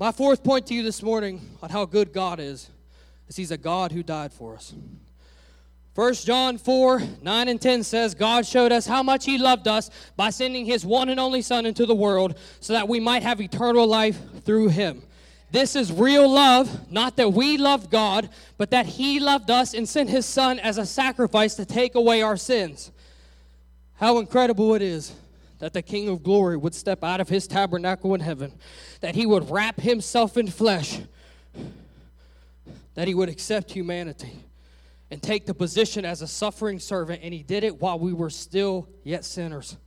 My 0.03 0.11
fourth 0.11 0.43
point 0.43 0.67
to 0.67 0.73
you 0.73 0.83
this 0.83 1.01
morning 1.01 1.39
on 1.61 1.69
how 1.69 1.85
good 1.85 2.11
God 2.11 2.41
is 2.41 2.69
is 3.29 3.37
He's 3.37 3.51
a 3.51 3.57
God 3.57 3.93
who 3.93 4.03
died 4.03 4.33
for 4.33 4.53
us. 4.53 4.73
1 5.95 6.13
John 6.15 6.57
4 6.57 7.01
9 7.21 7.47
and 7.47 7.61
10 7.61 7.83
says, 7.83 8.13
God 8.13 8.45
showed 8.45 8.73
us 8.73 8.85
how 8.85 9.01
much 9.01 9.23
He 9.23 9.37
loved 9.37 9.65
us 9.65 9.89
by 10.17 10.29
sending 10.29 10.65
His 10.65 10.85
one 10.85 11.07
and 11.07 11.21
only 11.21 11.41
Son 11.41 11.65
into 11.65 11.85
the 11.85 11.95
world 11.95 12.37
so 12.59 12.73
that 12.73 12.89
we 12.89 12.99
might 12.99 13.23
have 13.23 13.39
eternal 13.39 13.87
life 13.87 14.19
through 14.43 14.67
Him. 14.67 15.03
This 15.51 15.73
is 15.73 15.89
real 15.89 16.29
love, 16.29 16.91
not 16.91 17.15
that 17.15 17.31
we 17.31 17.55
loved 17.55 17.89
God, 17.89 18.27
but 18.57 18.71
that 18.71 18.85
He 18.85 19.21
loved 19.21 19.49
us 19.49 19.73
and 19.73 19.87
sent 19.87 20.09
His 20.09 20.25
Son 20.25 20.59
as 20.59 20.77
a 20.77 20.85
sacrifice 20.85 21.55
to 21.55 21.63
take 21.63 21.95
away 21.95 22.21
our 22.21 22.35
sins. 22.35 22.91
How 23.95 24.19
incredible 24.19 24.75
it 24.75 24.81
is 24.81 25.13
that 25.63 25.71
the 25.71 25.81
King 25.81 26.09
of 26.09 26.21
glory 26.21 26.57
would 26.57 26.75
step 26.75 27.05
out 27.05 27.21
of 27.21 27.29
his 27.29 27.47
tabernacle 27.47 28.13
in 28.13 28.19
heaven, 28.19 28.51
that 28.99 29.15
he 29.15 29.25
would 29.25 29.49
wrap 29.49 29.79
himself 29.79 30.35
in 30.35 30.45
flesh, 30.45 30.99
that 32.95 33.07
he 33.07 33.13
would 33.13 33.29
accept 33.29 33.71
humanity 33.71 34.43
and 35.09 35.23
take 35.23 35.45
the 35.45 35.53
position 35.53 36.03
as 36.03 36.21
a 36.21 36.27
suffering 36.27 36.79
servant, 36.79 37.21
and 37.23 37.33
he 37.33 37.43
did 37.43 37.63
it 37.63 37.79
while 37.79 37.97
we 37.97 38.11
were 38.11 38.29
still 38.29 38.89
yet 39.05 39.23
sinners. 39.23 39.77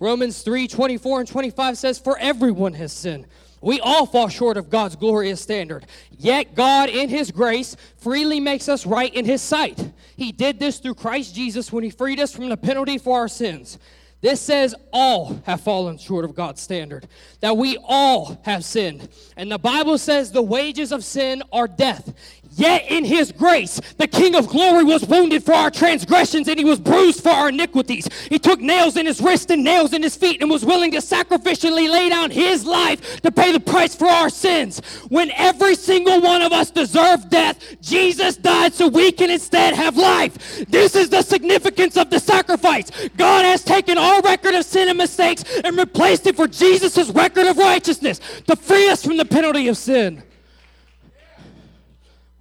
Romans 0.00 0.42
3 0.42 0.66
24 0.66 1.20
and 1.20 1.28
25 1.28 1.78
says, 1.78 1.96
For 2.00 2.18
everyone 2.18 2.72
has 2.72 2.92
sinned. 2.92 3.28
We 3.60 3.78
all 3.78 4.06
fall 4.06 4.28
short 4.28 4.56
of 4.56 4.68
God's 4.68 4.96
glorious 4.96 5.40
standard. 5.40 5.86
Yet 6.10 6.56
God, 6.56 6.88
in 6.88 7.08
His 7.08 7.30
grace, 7.30 7.76
freely 7.98 8.40
makes 8.40 8.68
us 8.68 8.84
right 8.84 9.14
in 9.14 9.24
His 9.24 9.42
sight. 9.42 9.92
He 10.16 10.32
did 10.32 10.58
this 10.58 10.80
through 10.80 10.96
Christ 10.96 11.36
Jesus 11.36 11.72
when 11.72 11.84
He 11.84 11.90
freed 11.90 12.18
us 12.18 12.34
from 12.34 12.48
the 12.48 12.56
penalty 12.56 12.98
for 12.98 13.16
our 13.16 13.28
sins. 13.28 13.78
This 14.20 14.40
says 14.40 14.74
all 14.92 15.42
have 15.44 15.60
fallen 15.60 15.98
short 15.98 16.24
of 16.24 16.34
God's 16.34 16.60
standard, 16.62 17.06
that 17.40 17.56
we 17.56 17.76
all 17.84 18.40
have 18.44 18.64
sinned. 18.64 19.08
And 19.36 19.52
the 19.52 19.58
Bible 19.58 19.98
says 19.98 20.32
the 20.32 20.42
wages 20.42 20.92
of 20.92 21.04
sin 21.04 21.42
are 21.52 21.68
death. 21.68 22.14
Yet 22.56 22.84
in 22.88 23.04
his 23.04 23.32
grace, 23.32 23.80
the 23.98 24.06
King 24.06 24.36
of 24.36 24.48
glory 24.48 24.84
was 24.84 25.04
wounded 25.04 25.42
for 25.42 25.54
our 25.54 25.70
transgressions 25.70 26.46
and 26.46 26.58
he 26.58 26.64
was 26.64 26.78
bruised 26.78 27.22
for 27.22 27.30
our 27.30 27.48
iniquities. 27.48 28.08
He 28.28 28.38
took 28.38 28.60
nails 28.60 28.96
in 28.96 29.06
his 29.06 29.20
wrist 29.20 29.50
and 29.50 29.64
nails 29.64 29.92
in 29.92 30.02
his 30.02 30.16
feet 30.16 30.40
and 30.40 30.50
was 30.50 30.64
willing 30.64 30.92
to 30.92 30.98
sacrificially 30.98 31.90
lay 31.90 32.08
down 32.08 32.30
his 32.30 32.64
life 32.64 33.20
to 33.22 33.32
pay 33.32 33.52
the 33.52 33.60
price 33.60 33.96
for 33.96 34.06
our 34.06 34.30
sins. 34.30 34.80
When 35.08 35.32
every 35.32 35.74
single 35.74 36.20
one 36.20 36.42
of 36.42 36.52
us 36.52 36.70
deserved 36.70 37.30
death, 37.30 37.58
Jesus 37.80 38.36
died 38.36 38.72
so 38.72 38.86
we 38.86 39.10
can 39.10 39.30
instead 39.30 39.74
have 39.74 39.96
life. 39.96 40.64
This 40.68 40.94
is 40.94 41.10
the 41.10 41.22
significance 41.22 41.96
of 41.96 42.10
the 42.10 42.20
sacrifice. 42.20 42.90
God 43.16 43.44
has 43.44 43.64
taken 43.64 43.98
our 43.98 44.20
record 44.22 44.54
of 44.54 44.64
sin 44.64 44.88
and 44.88 44.98
mistakes 44.98 45.44
and 45.64 45.76
replaced 45.76 46.26
it 46.26 46.36
for 46.36 46.46
Jesus' 46.46 47.10
record 47.10 47.46
of 47.46 47.58
righteousness 47.58 48.20
to 48.46 48.54
free 48.54 48.88
us 48.88 49.04
from 49.04 49.16
the 49.16 49.24
penalty 49.24 49.68
of 49.68 49.76
sin. 49.76 50.22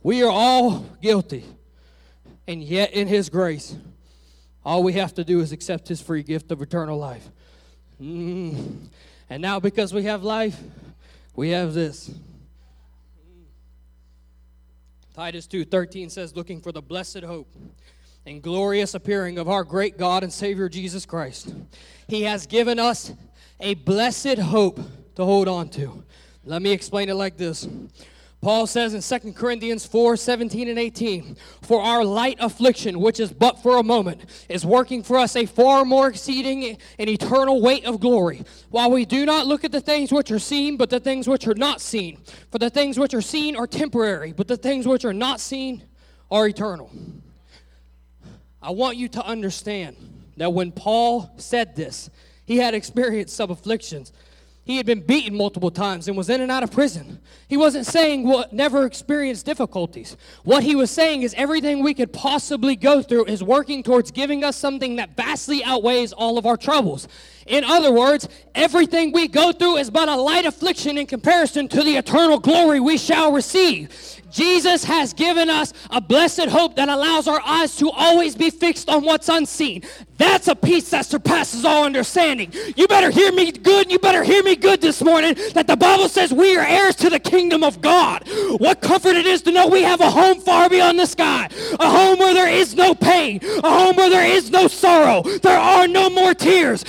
We 0.03 0.22
are 0.22 0.31
all 0.31 0.86
guilty. 1.01 1.45
And 2.48 2.62
yet, 2.62 2.91
in 2.91 3.07
His 3.07 3.29
grace, 3.29 3.75
all 4.65 4.83
we 4.83 4.93
have 4.93 5.13
to 5.15 5.24
do 5.24 5.39
is 5.39 5.51
accept 5.51 5.88
His 5.88 6.01
free 6.01 6.24
gift 6.24 6.51
of 6.51 6.62
eternal 6.62 7.00
life. 7.00 7.27
Mm. 8.01 8.88
And 9.29 9.41
now, 9.41 9.60
because 9.60 9.93
we 9.93 10.03
have 10.03 10.24
life, 10.24 10.60
we 11.36 11.50
have 11.50 11.74
this. 11.74 12.12
Titus 15.15 15.48
2:13 15.48 16.10
says 16.10 16.36
looking 16.36 16.60
for 16.60 16.72
the 16.72 16.81
blessed 16.81 17.22
hope 17.22 17.55
and 18.25 18.41
glorious 18.41 18.93
appearing 18.95 19.38
of 19.38 19.48
our 19.48 19.63
great 19.63 19.98
God 19.98 20.24
and 20.24 20.33
Savior 20.33 20.67
Jesus 20.67 21.05
Christ. 21.05 21.53
He 22.07 22.24
has 22.24 22.48
given 22.48 22.79
us 22.79 23.13
a 23.60 23.75
blessed 23.75 24.39
hope 24.39 24.79
to 25.15 25.24
hold 25.24 25.48
on 25.48 25.69
to. 25.69 26.03
Let 26.45 26.62
me 26.62 26.72
explain 26.72 27.10
it 27.10 27.13
like 27.13 27.38
this. 27.38 27.67
Paul 28.43 28.67
says 28.67 28.93
in 28.93 29.21
2 29.21 29.31
Corinthians 29.31 29.85
4 29.85 30.17
17 30.17 30.67
and 30.67 30.77
18, 30.77 31.38
For 31.62 31.81
our 31.81 32.03
light 32.03 32.35
affliction, 32.41 33.00
which 33.00 33.21
is 33.21 33.31
but 33.31 33.63
for 33.63 33.77
a 33.77 33.83
moment, 33.83 34.25
is 34.50 34.65
working 34.65 35.01
for 35.01 35.17
us 35.17 35.38
a 35.38 35.45
far 35.45 35.85
more 35.85 36.09
exceeding 36.09 36.77
and 37.00 37.09
eternal 37.09 37.62
weight 37.62 37.85
of 37.85 38.01
glory, 38.01 38.43
while 38.69 38.91
we 38.91 39.05
do 39.05 39.25
not 39.25 39.47
look 39.47 39.63
at 39.63 39.71
the 39.71 39.79
things 39.79 40.12
which 40.12 40.29
are 40.29 40.39
seen, 40.39 40.75
but 40.75 40.89
the 40.89 41.00
things 41.00 41.25
which 41.25 41.47
are 41.47 41.55
not 41.55 41.79
seen. 41.79 42.17
For 42.51 42.57
the 42.57 42.69
things 42.69 43.00
which 43.00 43.13
are 43.13 43.21
seen 43.21 43.55
are 43.55 43.65
temporary, 43.65 44.33
but 44.33 44.50
the 44.50 44.57
things 44.57 44.85
which 44.85 45.05
are 45.05 45.13
not 45.13 45.39
seen 45.39 45.81
are 46.29 46.45
eternal. 46.45 46.91
I 48.62 48.71
want 48.71 48.97
you 48.97 49.07
to 49.07 49.25
understand 49.25 49.95
that 50.35 50.51
when 50.51 50.73
Paul 50.73 51.31
said 51.38 51.77
this, 51.77 52.09
he 52.43 52.57
had 52.57 52.73
experienced 52.73 53.38
some 53.38 53.51
afflictions. 53.51 54.12
He 54.65 54.77
had 54.77 54.86
been 54.86 55.01
beaten 55.01 55.36
multiple 55.36 55.72
times 55.72 56.08
and 56.08 56.15
was 56.15 56.29
in 56.29 56.39
and 56.39 56.50
out 56.50 56.63
of 56.63 56.72
prison. 56.72 57.20
He 57.50 57.58
wasn't 57.58 57.86
saying 57.86 58.25
what 58.25 58.53
never 58.53 58.86
experienced 58.86 59.46
difficulties. 59.46 60.15
What 60.46 60.63
he 60.63 60.74
was 60.74 60.89
saying 60.89 61.24
is 61.24 61.34
everything 61.36 61.84
we 61.84 61.93
could 61.93 62.13
possibly 62.13 62.77
go 62.77 63.01
through 63.01 63.25
is 63.25 63.43
working 63.43 63.84
towards 63.84 64.12
giving 64.12 64.41
us 64.43 64.55
something 64.55 64.96
that 64.96 65.17
vastly 65.17 65.65
outweighs 65.65 66.13
all 66.13 66.38
of 66.38 66.46
our 66.46 66.55
troubles. 66.55 67.10
In 67.47 67.63
other 67.63 67.91
words, 67.91 68.27
everything 68.55 69.12
we 69.12 69.27
go 69.27 69.51
through 69.51 69.77
is 69.77 69.89
but 69.89 70.09
a 70.09 70.15
light 70.15 70.45
affliction 70.45 70.97
in 70.97 71.05
comparison 71.05 71.67
to 71.69 71.83
the 71.83 71.97
eternal 71.97 72.39
glory 72.39 72.79
we 72.79 72.97
shall 72.97 73.31
receive. 73.31 73.89
Jesus 74.33 74.83
has 74.83 75.13
given 75.13 75.50
us 75.50 75.73
a 75.91 76.01
blessed 76.01 76.47
hope 76.50 76.75
that 76.75 76.89
allows 76.89 77.27
our 77.27 77.41
eyes 77.45 77.75
to 77.77 77.91
always 77.91 78.35
be 78.35 78.50
fixed 78.50 78.89
on 78.89 79.05
what's 79.05 79.29
unseen. 79.29 79.83
That's 80.17 80.47
a 80.47 80.55
peace 80.55 80.89
that 80.91 81.05
surpasses 81.05 81.65
all 81.65 81.85
understanding. 81.85 82.51
You 82.75 82.88
better 82.88 83.12
hear 83.12 83.31
me 83.31 83.51
good. 83.51 83.91
You 83.91 84.00
better 84.00 84.23
hear 84.23 84.41
me 84.43 84.55
good 84.55 84.79
this 84.81 85.03
morning 85.03 85.35
that 85.53 85.67
the 85.67 85.75
Bible 85.75 86.07
says 86.07 86.33
we 86.33 86.55
are 86.57 86.65
heirs 86.65 86.95
to 86.97 87.09
the 87.09 87.19
kingdom 87.19 87.63
of 87.63 87.81
God. 87.81 88.23
What 88.57 88.81
comfort 88.81 89.15
it 89.15 89.25
is 89.25 89.41
to 89.43 89.51
know 89.51 89.67
we 89.67 89.83
have 89.83 90.01
a 90.01 90.09
home 90.09 90.39
far 90.39 90.69
beyond 90.69 90.97
the 90.97 91.05
sky, 91.05 91.50
a 91.79 91.89
home 91.89 92.19
where 92.19 92.33
there 92.33 92.50
is 92.50 92.75
no 92.75 92.95
pain, 92.95 93.39
a 93.63 93.69
home 93.69 93.95
where 93.95 94.09
there 94.09 94.25
is 94.25 94.50
no 94.50 94.67
sorrow, 94.67 95.21
there 95.21 95.59
are 95.59 95.88
no 95.88 96.09
more 96.09 96.33
tears. 96.33 96.83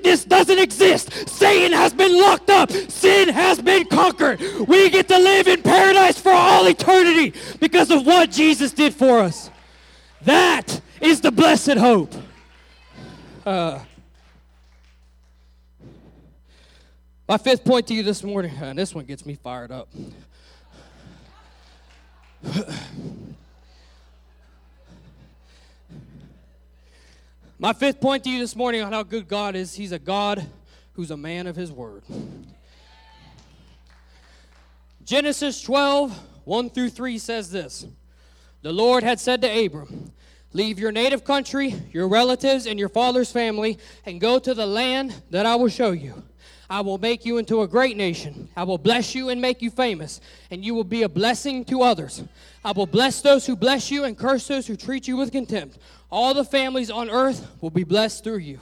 Sickness 0.00 0.24
doesn't 0.24 0.58
exist. 0.58 1.28
Satan 1.28 1.72
has 1.72 1.92
been 1.92 2.18
locked 2.18 2.48
up. 2.48 2.70
Sin 2.70 3.28
has 3.28 3.60
been 3.60 3.84
conquered. 3.84 4.40
We 4.66 4.88
get 4.88 5.08
to 5.08 5.18
live 5.18 5.46
in 5.46 5.60
paradise 5.60 6.18
for 6.18 6.32
all 6.32 6.66
eternity 6.66 7.34
because 7.58 7.90
of 7.90 8.06
what 8.06 8.30
Jesus 8.30 8.72
did 8.72 8.94
for 8.94 9.18
us. 9.18 9.50
That 10.22 10.80
is 11.02 11.20
the 11.20 11.30
blessed 11.30 11.74
hope. 11.74 12.14
Uh, 13.44 13.80
my 17.28 17.36
fifth 17.36 17.66
point 17.66 17.86
to 17.88 17.94
you 17.94 18.02
this 18.02 18.24
morning, 18.24 18.56
and 18.58 18.78
this 18.78 18.94
one 18.94 19.04
gets 19.04 19.26
me 19.26 19.34
fired 19.34 19.70
up. 19.70 19.90
My 27.62 27.74
fifth 27.74 28.00
point 28.00 28.24
to 28.24 28.30
you 28.30 28.38
this 28.38 28.56
morning 28.56 28.80
on 28.80 28.90
how 28.90 29.02
good 29.02 29.28
God 29.28 29.54
is, 29.54 29.74
He's 29.74 29.92
a 29.92 29.98
God 29.98 30.46
who's 30.94 31.10
a 31.10 31.16
man 31.18 31.46
of 31.46 31.56
His 31.56 31.70
word. 31.70 32.02
Genesis 35.04 35.60
12, 35.60 36.18
1 36.44 36.70
through 36.70 36.88
3 36.88 37.18
says 37.18 37.50
this 37.50 37.84
The 38.62 38.72
Lord 38.72 39.02
had 39.02 39.20
said 39.20 39.42
to 39.42 39.66
Abram, 39.66 40.10
Leave 40.54 40.78
your 40.78 40.90
native 40.90 41.22
country, 41.22 41.74
your 41.92 42.08
relatives, 42.08 42.64
and 42.64 42.78
your 42.78 42.88
father's 42.88 43.30
family, 43.30 43.76
and 44.06 44.22
go 44.22 44.38
to 44.38 44.54
the 44.54 44.64
land 44.64 45.14
that 45.28 45.44
I 45.44 45.56
will 45.56 45.68
show 45.68 45.90
you. 45.90 46.22
I 46.70 46.80
will 46.80 46.98
make 46.98 47.26
you 47.26 47.36
into 47.36 47.60
a 47.60 47.68
great 47.68 47.96
nation. 47.96 48.48
I 48.56 48.62
will 48.62 48.78
bless 48.78 49.14
you 49.14 49.28
and 49.28 49.38
make 49.38 49.60
you 49.60 49.70
famous, 49.70 50.22
and 50.50 50.64
you 50.64 50.72
will 50.72 50.84
be 50.84 51.02
a 51.02 51.08
blessing 51.10 51.66
to 51.66 51.82
others. 51.82 52.22
I 52.64 52.72
will 52.72 52.86
bless 52.86 53.20
those 53.20 53.44
who 53.44 53.54
bless 53.54 53.90
you 53.90 54.04
and 54.04 54.16
curse 54.16 54.46
those 54.48 54.66
who 54.66 54.76
treat 54.76 55.06
you 55.06 55.18
with 55.18 55.32
contempt. 55.32 55.78
All 56.10 56.34
the 56.34 56.44
families 56.44 56.90
on 56.90 57.08
earth 57.08 57.46
will 57.60 57.70
be 57.70 57.84
blessed 57.84 58.24
through 58.24 58.38
you. 58.38 58.60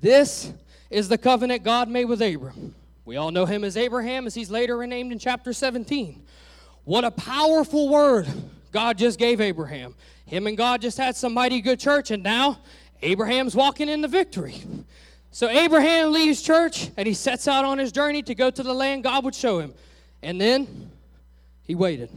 This 0.00 0.52
is 0.90 1.08
the 1.08 1.18
covenant 1.18 1.64
God 1.64 1.88
made 1.88 2.04
with 2.04 2.22
Abram. 2.22 2.74
We 3.04 3.16
all 3.16 3.30
know 3.30 3.46
him 3.46 3.64
as 3.64 3.76
Abraham, 3.76 4.26
as 4.26 4.34
he's 4.34 4.50
later 4.50 4.76
renamed 4.76 5.10
in 5.10 5.18
chapter 5.18 5.52
17. 5.52 6.22
What 6.84 7.04
a 7.04 7.10
powerful 7.10 7.88
word 7.88 8.26
God 8.70 8.98
just 8.98 9.18
gave 9.18 9.40
Abraham. 9.40 9.94
Him 10.26 10.46
and 10.46 10.56
God 10.56 10.80
just 10.80 10.98
had 10.98 11.16
some 11.16 11.34
mighty 11.34 11.60
good 11.60 11.80
church, 11.80 12.10
and 12.10 12.22
now 12.22 12.58
Abraham's 13.02 13.56
walking 13.56 13.88
in 13.88 14.00
the 14.00 14.08
victory. 14.08 14.62
So 15.32 15.48
Abraham 15.48 16.12
leaves 16.12 16.42
church 16.42 16.90
and 16.96 17.06
he 17.06 17.14
sets 17.14 17.48
out 17.48 17.64
on 17.64 17.78
his 17.78 17.90
journey 17.90 18.22
to 18.24 18.34
go 18.34 18.50
to 18.50 18.62
the 18.62 18.74
land 18.74 19.02
God 19.02 19.24
would 19.24 19.34
show 19.34 19.58
him. 19.58 19.72
And 20.22 20.38
then 20.38 20.90
he 21.62 21.74
waited. 21.74 22.10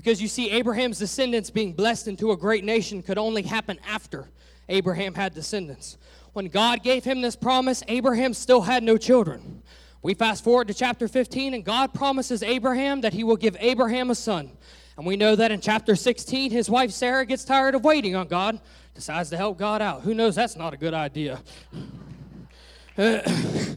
Because 0.00 0.22
you 0.22 0.28
see, 0.28 0.48
Abraham's 0.52 0.98
descendants 0.98 1.50
being 1.50 1.74
blessed 1.74 2.08
into 2.08 2.30
a 2.30 2.36
great 2.36 2.64
nation 2.64 3.02
could 3.02 3.18
only 3.18 3.42
happen 3.42 3.78
after 3.86 4.30
Abraham 4.70 5.12
had 5.12 5.34
descendants. 5.34 5.98
When 6.32 6.46
God 6.46 6.82
gave 6.82 7.04
him 7.04 7.20
this 7.20 7.36
promise, 7.36 7.82
Abraham 7.86 8.32
still 8.32 8.62
had 8.62 8.82
no 8.82 8.96
children. 8.96 9.62
We 10.00 10.14
fast 10.14 10.42
forward 10.42 10.68
to 10.68 10.74
chapter 10.74 11.06
15, 11.06 11.52
and 11.52 11.62
God 11.62 11.92
promises 11.92 12.42
Abraham 12.42 13.02
that 13.02 13.12
he 13.12 13.24
will 13.24 13.36
give 13.36 13.58
Abraham 13.60 14.08
a 14.08 14.14
son. 14.14 14.52
And 14.96 15.04
we 15.04 15.18
know 15.18 15.36
that 15.36 15.52
in 15.52 15.60
chapter 15.60 15.94
16, 15.94 16.50
his 16.50 16.70
wife 16.70 16.92
Sarah 16.92 17.26
gets 17.26 17.44
tired 17.44 17.74
of 17.74 17.84
waiting 17.84 18.16
on 18.16 18.26
God, 18.26 18.58
decides 18.94 19.28
to 19.28 19.36
help 19.36 19.58
God 19.58 19.82
out. 19.82 20.00
Who 20.00 20.14
knows 20.14 20.34
that's 20.34 20.56
not 20.56 20.72
a 20.72 20.78
good 20.78 20.94
idea? 20.94 21.42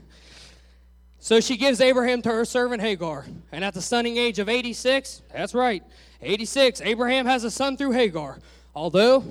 so 1.24 1.40
she 1.40 1.56
gives 1.56 1.80
Abraham 1.80 2.22
to 2.24 2.30
her 2.30 2.44
servant 2.44 2.82
Hagar. 2.82 3.24
And 3.54 3.64
at 3.64 3.74
the 3.74 3.82
stunning 3.82 4.18
age 4.18 4.40
of 4.40 4.50
86, 4.50 5.22
that's 5.34 5.54
right, 5.54 5.82
86, 6.22 6.82
Abraham 6.82 7.26
has 7.28 7.46
a 7.46 7.50
son 7.50 7.78
through 7.78 7.92
Hagar. 7.92 8.40
Although 8.76 9.24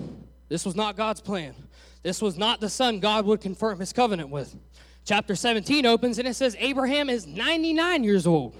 this 0.49 0.65
was 0.65 0.75
not 0.75 0.97
God's 0.97 1.21
plan, 1.21 1.55
this 2.03 2.23
was 2.23 2.39
not 2.39 2.63
the 2.63 2.71
son 2.71 2.99
God 2.99 3.27
would 3.27 3.43
confirm 3.43 3.79
his 3.79 3.93
covenant 3.93 4.31
with. 4.31 4.57
Chapter 5.05 5.37
17 5.37 5.85
opens 5.85 6.19
and 6.19 6.27
it 6.27 6.33
says 6.33 6.57
Abraham 6.59 7.11
is 7.11 7.27
99 7.27 8.05
years 8.05 8.27
old. 8.27 8.57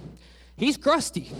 He's 0.55 0.77
crusty. 0.77 1.31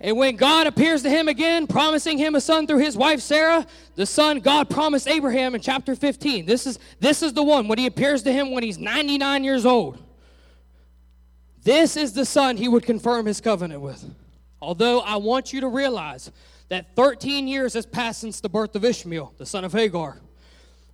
And 0.00 0.16
when 0.16 0.36
God 0.36 0.68
appears 0.68 1.02
to 1.02 1.10
him 1.10 1.26
again, 1.26 1.66
promising 1.66 2.18
him 2.18 2.36
a 2.36 2.40
son 2.40 2.68
through 2.68 2.84
his 2.84 2.96
wife 2.96 3.18
Sarah, 3.18 3.66
the 3.96 4.06
son 4.06 4.38
God 4.38 4.70
promised 4.70 5.08
Abraham 5.08 5.56
in 5.56 5.60
chapter 5.60 5.96
15. 5.96 6.46
This 6.46 6.68
is, 6.68 6.78
this 7.00 7.20
is 7.20 7.32
the 7.32 7.42
one 7.42 7.66
when 7.66 7.78
he 7.78 7.86
appears 7.86 8.22
to 8.22 8.32
him 8.32 8.52
when 8.52 8.62
he's 8.62 8.78
99 8.78 9.42
years 9.42 9.66
old. 9.66 10.05
This 11.66 11.96
is 11.96 12.12
the 12.12 12.24
son 12.24 12.56
he 12.56 12.68
would 12.68 12.84
confirm 12.84 13.26
his 13.26 13.40
covenant 13.40 13.80
with. 13.80 14.08
Although 14.62 15.00
I 15.00 15.16
want 15.16 15.52
you 15.52 15.62
to 15.62 15.66
realize 15.66 16.30
that 16.68 16.94
13 16.94 17.48
years 17.48 17.74
has 17.74 17.84
passed 17.84 18.20
since 18.20 18.38
the 18.38 18.48
birth 18.48 18.76
of 18.76 18.84
Ishmael, 18.84 19.34
the 19.36 19.46
son 19.46 19.64
of 19.64 19.72
Hagar. 19.72 20.20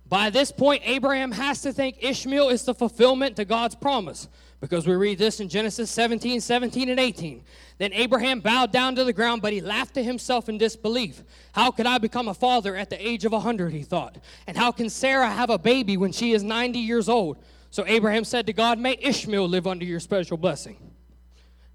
By 0.09 0.31
this 0.31 0.51
point, 0.51 0.81
Abraham 0.83 1.31
has 1.31 1.61
to 1.61 1.71
think 1.71 1.97
Ishmael 2.01 2.49
is 2.49 2.65
the 2.65 2.73
fulfillment 2.73 3.35
to 3.35 3.45
God's 3.45 3.75
promise 3.75 4.27
because 4.61 4.87
we 4.87 4.95
read 4.95 5.19
this 5.19 5.39
in 5.39 5.47
Genesis 5.47 5.91
17, 5.91 6.41
17, 6.41 6.89
and 6.89 6.99
18. 6.99 7.43
Then 7.77 7.93
Abraham 7.93 8.39
bowed 8.39 8.71
down 8.71 8.95
to 8.95 9.03
the 9.03 9.13
ground, 9.13 9.43
but 9.43 9.53
he 9.53 9.61
laughed 9.61 9.93
to 9.93 10.03
himself 10.03 10.49
in 10.49 10.57
disbelief. 10.57 11.21
How 11.51 11.69
could 11.69 11.85
I 11.85 11.99
become 11.99 12.29
a 12.29 12.33
father 12.33 12.75
at 12.75 12.89
the 12.89 13.07
age 13.07 13.25
of 13.25 13.33
a 13.33 13.35
100, 13.35 13.73
he 13.73 13.83
thought? 13.83 14.17
And 14.47 14.57
how 14.57 14.71
can 14.71 14.89
Sarah 14.89 15.29
have 15.29 15.51
a 15.51 15.59
baby 15.59 15.97
when 15.97 16.11
she 16.11 16.31
is 16.31 16.41
90 16.41 16.79
years 16.79 17.07
old? 17.07 17.37
So 17.73 17.83
Abraham 17.87 18.23
said 18.23 18.45
to 18.45 18.53
God, 18.53 18.77
May 18.77 18.95
Ishmael 19.01 19.49
live 19.49 19.65
under 19.65 19.83
your 19.83 19.99
special 19.99 20.37
blessing. 20.37 20.77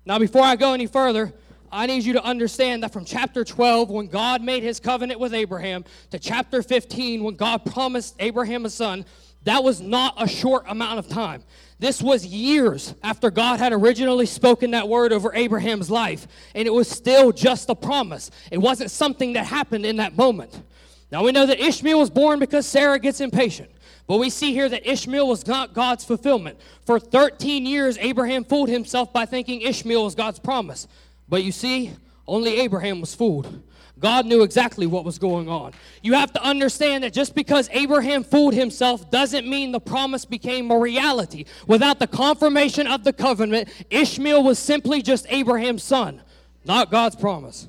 Now, 0.06 0.20
before 0.20 0.44
I 0.44 0.54
go 0.54 0.72
any 0.72 0.86
further, 0.86 1.32
I 1.72 1.86
need 1.86 2.04
you 2.04 2.12
to 2.12 2.22
understand 2.22 2.84
that 2.84 2.92
from 2.92 3.04
chapter 3.04 3.42
12, 3.42 3.90
when 3.90 4.06
God 4.06 4.40
made 4.40 4.62
his 4.62 4.78
covenant 4.78 5.18
with 5.18 5.34
Abraham, 5.34 5.84
to 6.12 6.20
chapter 6.20 6.62
15, 6.62 7.24
when 7.24 7.34
God 7.34 7.64
promised 7.64 8.14
Abraham 8.20 8.64
a 8.64 8.70
son, 8.70 9.06
that 9.42 9.64
was 9.64 9.80
not 9.80 10.14
a 10.18 10.28
short 10.28 10.66
amount 10.68 11.00
of 11.00 11.08
time. 11.08 11.42
This 11.80 12.00
was 12.00 12.24
years 12.24 12.94
after 13.02 13.28
God 13.28 13.58
had 13.58 13.72
originally 13.72 14.26
spoken 14.26 14.70
that 14.70 14.88
word 14.88 15.12
over 15.12 15.34
Abraham's 15.34 15.90
life, 15.90 16.28
and 16.54 16.68
it 16.68 16.72
was 16.72 16.88
still 16.88 17.32
just 17.32 17.70
a 17.70 17.74
promise. 17.74 18.30
It 18.52 18.58
wasn't 18.58 18.92
something 18.92 19.32
that 19.32 19.46
happened 19.46 19.84
in 19.84 19.96
that 19.96 20.16
moment. 20.16 20.62
Now 21.10 21.24
we 21.24 21.32
know 21.32 21.46
that 21.46 21.58
Ishmael 21.58 21.98
was 21.98 22.10
born 22.10 22.38
because 22.38 22.68
Sarah 22.68 23.00
gets 23.00 23.20
impatient. 23.20 23.70
But 24.08 24.16
we 24.16 24.30
see 24.30 24.54
here 24.54 24.70
that 24.70 24.90
Ishmael 24.90 25.28
was 25.28 25.46
not 25.46 25.74
God's 25.74 26.02
fulfillment. 26.02 26.58
For 26.86 26.98
13 26.98 27.66
years, 27.66 27.98
Abraham 27.98 28.42
fooled 28.42 28.70
himself 28.70 29.12
by 29.12 29.26
thinking 29.26 29.60
Ishmael 29.60 30.02
was 30.02 30.14
God's 30.14 30.38
promise. 30.38 30.88
But 31.28 31.44
you 31.44 31.52
see, 31.52 31.92
only 32.26 32.58
Abraham 32.60 33.02
was 33.02 33.14
fooled. 33.14 33.62
God 33.98 34.26
knew 34.26 34.42
exactly 34.42 34.86
what 34.86 35.04
was 35.04 35.18
going 35.18 35.48
on. 35.48 35.72
You 36.02 36.14
have 36.14 36.32
to 36.32 36.42
understand 36.42 37.04
that 37.04 37.12
just 37.12 37.34
because 37.34 37.68
Abraham 37.72 38.24
fooled 38.24 38.54
himself 38.54 39.10
doesn't 39.10 39.46
mean 39.46 39.72
the 39.72 39.80
promise 39.80 40.24
became 40.24 40.70
a 40.70 40.78
reality. 40.78 41.44
Without 41.66 41.98
the 41.98 42.06
confirmation 42.06 42.86
of 42.86 43.04
the 43.04 43.12
covenant, 43.12 43.68
Ishmael 43.90 44.42
was 44.42 44.58
simply 44.58 45.02
just 45.02 45.26
Abraham's 45.28 45.82
son, 45.82 46.22
not 46.64 46.90
God's 46.90 47.16
promise. 47.16 47.68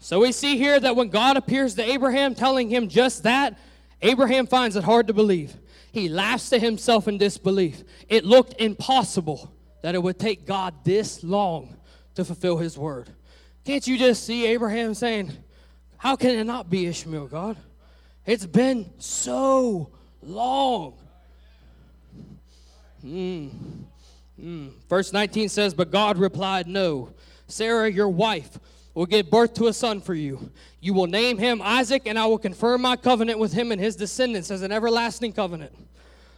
So 0.00 0.20
we 0.20 0.32
see 0.32 0.56
here 0.56 0.80
that 0.80 0.96
when 0.96 1.10
God 1.10 1.36
appears 1.36 1.74
to 1.74 1.82
Abraham 1.82 2.34
telling 2.34 2.70
him 2.70 2.88
just 2.88 3.22
that, 3.24 3.58
Abraham 4.02 4.46
finds 4.46 4.76
it 4.76 4.84
hard 4.84 5.06
to 5.08 5.14
believe. 5.14 5.54
He 5.92 6.08
laughs 6.08 6.50
to 6.50 6.58
himself 6.58 7.08
in 7.08 7.18
disbelief. 7.18 7.82
It 8.08 8.24
looked 8.24 8.60
impossible 8.60 9.52
that 9.82 9.94
it 9.94 10.02
would 10.02 10.18
take 10.18 10.46
God 10.46 10.74
this 10.84 11.22
long 11.24 11.76
to 12.14 12.24
fulfill 12.24 12.58
his 12.58 12.78
word. 12.78 13.10
Can't 13.64 13.86
you 13.86 13.98
just 13.98 14.24
see 14.24 14.46
Abraham 14.46 14.94
saying, 14.94 15.32
How 15.96 16.16
can 16.16 16.30
it 16.30 16.44
not 16.44 16.70
be 16.70 16.86
Ishmael, 16.86 17.26
God? 17.26 17.56
It's 18.26 18.46
been 18.46 18.90
so 18.98 19.90
long. 20.22 20.94
Mm. 23.04 23.50
Mm. 24.40 24.72
Verse 24.88 25.12
19 25.12 25.48
says, 25.48 25.74
But 25.74 25.90
God 25.90 26.18
replied, 26.18 26.66
No. 26.66 27.12
Sarah, 27.48 27.90
your 27.90 28.08
wife, 28.08 28.58
will 28.94 29.06
give 29.06 29.30
birth 29.30 29.54
to 29.54 29.68
a 29.68 29.72
son 29.72 30.00
for 30.00 30.14
you. 30.14 30.50
You 30.80 30.94
will 30.94 31.06
name 31.06 31.38
him 31.38 31.62
Isaac, 31.62 32.02
and 32.06 32.18
I 32.18 32.26
will 32.26 32.38
confirm 32.38 32.82
my 32.82 32.96
covenant 32.96 33.38
with 33.38 33.52
him 33.52 33.72
and 33.72 33.80
his 33.80 33.96
descendants 33.96 34.50
as 34.50 34.62
an 34.62 34.72
everlasting 34.72 35.32
covenant. 35.32 35.72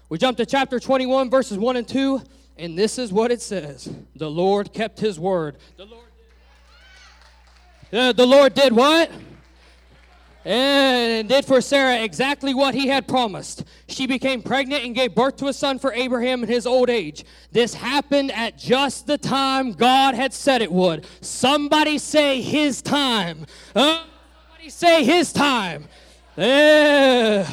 We 0.08 0.18
jump 0.18 0.36
to 0.36 0.46
chapter 0.46 0.78
21, 0.78 1.30
verses 1.30 1.58
1 1.58 1.76
and 1.76 1.88
2, 1.88 2.20
and 2.58 2.78
this 2.78 2.98
is 2.98 3.12
what 3.12 3.30
it 3.30 3.40
says 3.40 3.90
The 4.16 4.30
Lord 4.30 4.72
kept 4.72 5.00
his 5.00 5.18
word. 5.18 5.56
The 5.76 5.86
Lord 5.86 6.06
did, 7.90 7.98
uh, 7.98 8.12
the 8.12 8.26
Lord 8.26 8.54
did 8.54 8.72
what? 8.72 9.10
And 10.44 11.28
did 11.28 11.44
for 11.44 11.60
Sarah 11.60 12.02
exactly 12.02 12.54
what 12.54 12.74
he 12.74 12.88
had 12.88 13.06
promised. 13.06 13.64
She 13.88 14.06
became 14.06 14.42
pregnant 14.42 14.84
and 14.84 14.94
gave 14.94 15.14
birth 15.14 15.36
to 15.36 15.46
a 15.46 15.52
son 15.52 15.78
for 15.78 15.92
Abraham 15.92 16.42
in 16.42 16.48
his 16.48 16.66
old 16.66 16.90
age. 16.90 17.24
This 17.52 17.74
happened 17.74 18.32
at 18.32 18.58
just 18.58 19.06
the 19.06 19.18
time 19.18 19.72
God 19.72 20.14
had 20.14 20.32
said 20.32 20.62
it 20.62 20.72
would. 20.72 21.06
Somebody 21.20 21.98
say 21.98 22.40
his 22.40 22.82
time. 22.82 23.46
Uh, 23.74 24.02
somebody 24.48 24.70
say 24.70 25.04
his 25.04 25.32
time. 25.32 25.88
Yeah. 26.36 27.46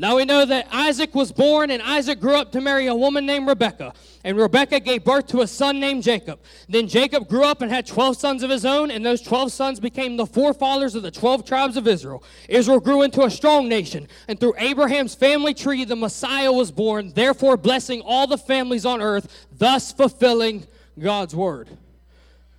Now 0.00 0.16
we 0.16 0.24
know 0.24 0.46
that 0.46 0.66
Isaac 0.72 1.14
was 1.14 1.30
born, 1.30 1.70
and 1.70 1.82
Isaac 1.82 2.20
grew 2.20 2.34
up 2.34 2.52
to 2.52 2.60
marry 2.62 2.86
a 2.86 2.94
woman 2.94 3.26
named 3.26 3.46
Rebekah. 3.46 3.92
And 4.24 4.34
Rebekah 4.34 4.80
gave 4.80 5.04
birth 5.04 5.26
to 5.26 5.42
a 5.42 5.46
son 5.46 5.78
named 5.78 6.04
Jacob. 6.04 6.40
Then 6.70 6.88
Jacob 6.88 7.28
grew 7.28 7.44
up 7.44 7.60
and 7.60 7.70
had 7.70 7.86
12 7.86 8.16
sons 8.16 8.42
of 8.42 8.48
his 8.48 8.64
own, 8.64 8.90
and 8.90 9.04
those 9.04 9.20
12 9.20 9.52
sons 9.52 9.78
became 9.78 10.16
the 10.16 10.24
forefathers 10.24 10.94
of 10.94 11.02
the 11.02 11.10
12 11.10 11.44
tribes 11.44 11.76
of 11.76 11.86
Israel. 11.86 12.24
Israel 12.48 12.80
grew 12.80 13.02
into 13.02 13.24
a 13.24 13.30
strong 13.30 13.68
nation, 13.68 14.08
and 14.26 14.40
through 14.40 14.54
Abraham's 14.56 15.14
family 15.14 15.52
tree, 15.52 15.84
the 15.84 15.96
Messiah 15.96 16.50
was 16.50 16.72
born, 16.72 17.12
therefore 17.12 17.58
blessing 17.58 18.00
all 18.00 18.26
the 18.26 18.38
families 18.38 18.86
on 18.86 19.02
earth, 19.02 19.46
thus 19.58 19.92
fulfilling 19.92 20.66
God's 20.98 21.36
word. 21.36 21.68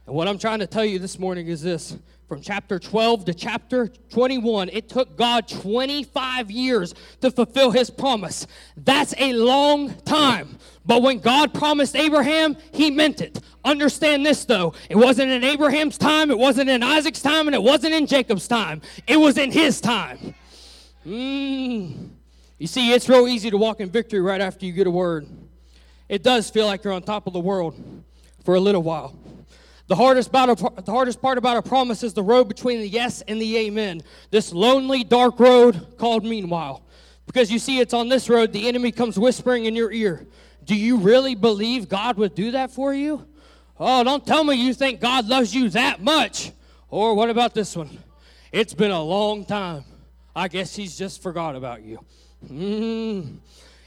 And 0.06 0.16
what 0.16 0.28
I'm 0.28 0.38
trying 0.38 0.60
to 0.60 0.68
tell 0.68 0.86
you 0.86 1.00
this 1.00 1.18
morning 1.18 1.48
is 1.48 1.64
this 1.64 1.98
from 2.32 2.40
chapter 2.40 2.80
12 2.80 3.26
to 3.26 3.34
chapter 3.34 3.90
21, 4.10 4.70
it 4.70 4.88
took 4.88 5.18
God 5.18 5.50
25 5.50 6.50
years 6.50 6.96
to 7.20 7.30
fulfill 7.30 7.72
his 7.72 7.90
promise. 7.90 8.48
That's 8.78 9.14
a 9.18 9.34
long 9.34 9.96
time. 10.06 10.58
But 10.86 11.02
when 11.02 11.20
God 11.20 11.54
promised 11.54 11.94
Abraham, 11.94 12.56
he 12.72 12.90
meant 12.90 13.20
it. 13.20 13.42
Understand 13.66 14.26
this 14.26 14.46
though. 14.46 14.74
It 14.90 14.96
wasn't 14.96 15.30
in 15.30 15.44
Abraham's 15.44 15.98
time, 15.98 16.32
it 16.32 16.38
wasn't 16.38 16.70
in 16.70 16.82
Isaac's 16.84 17.22
time, 17.22 17.50
and 17.50 17.54
it 17.54 17.62
wasn't 17.62 17.96
in 17.96 18.08
Jacob's 18.08 18.48
time. 18.48 18.82
It 19.08 19.18
was 19.18 19.38
in 19.38 19.52
his 19.52 19.82
time. 19.82 20.34
Mm. 21.06 22.12
You 22.58 22.68
see, 22.68 22.94
it's 22.94 23.10
real 23.10 23.28
easy 23.28 23.52
to 23.52 23.58
walk 23.58 23.82
in 23.82 23.90
victory 23.90 24.22
right 24.22 24.40
after 24.40 24.66
you 24.66 24.72
get 24.72 24.88
a 24.88 24.92
word. 24.92 25.28
It 26.08 26.24
does 26.24 26.50
feel 26.50 26.66
like 26.66 26.86
you're 26.86 26.94
on 26.94 27.04
top 27.04 27.28
of 27.28 27.34
the 27.34 27.42
world 27.42 27.76
for 28.46 28.56
a 28.56 28.60
little 28.62 28.84
while. 28.84 29.18
The 29.92 29.98
hardest, 29.98 30.32
the 30.32 30.84
hardest 30.88 31.22
part 31.22 31.38
about 31.38 31.58
a 31.58 31.62
promise 31.62 32.02
is 32.02 32.14
the 32.14 32.24
road 32.24 32.48
between 32.48 32.80
the 32.80 32.88
yes 32.88 33.22
and 33.28 33.42
the 33.42 33.58
amen. 33.58 34.04
This 34.30 34.54
lonely, 34.54 35.04
dark 35.04 35.38
road 35.38 35.98
called 35.98 36.24
meanwhile. 36.24 36.86
Because 37.26 37.52
you 37.52 37.60
see, 37.60 37.82
it's 37.82 37.94
on 37.94 38.08
this 38.08 38.30
road 38.30 38.54
the 38.54 38.70
enemy 38.70 38.94
comes 38.94 39.20
whispering 39.20 39.66
in 39.66 39.76
your 39.76 39.92
ear. 39.92 40.26
Do 40.64 40.76
you 40.76 40.96
really 40.96 41.36
believe 41.36 41.90
God 41.90 42.16
would 42.16 42.36
do 42.36 42.52
that 42.52 42.72
for 42.72 42.94
you? 42.94 43.28
Oh, 43.78 44.02
don't 44.06 44.26
tell 44.26 44.46
me 44.46 44.56
you 44.56 44.74
think 44.74 45.02
God 45.02 45.28
loves 45.28 45.54
you 45.54 45.68
that 45.72 46.02
much. 46.02 46.54
Or 46.88 47.14
what 47.14 47.30
about 47.30 47.54
this 47.54 47.76
one? 47.76 47.90
It's 48.54 48.74
been 48.74 48.92
a 48.92 49.04
long 49.04 49.44
time. 49.44 49.84
I 50.34 50.48
guess 50.48 50.74
he's 50.74 50.98
just 50.98 51.22
forgot 51.22 51.58
about 51.58 51.84
you. 51.84 52.00
Mm. 52.50 53.40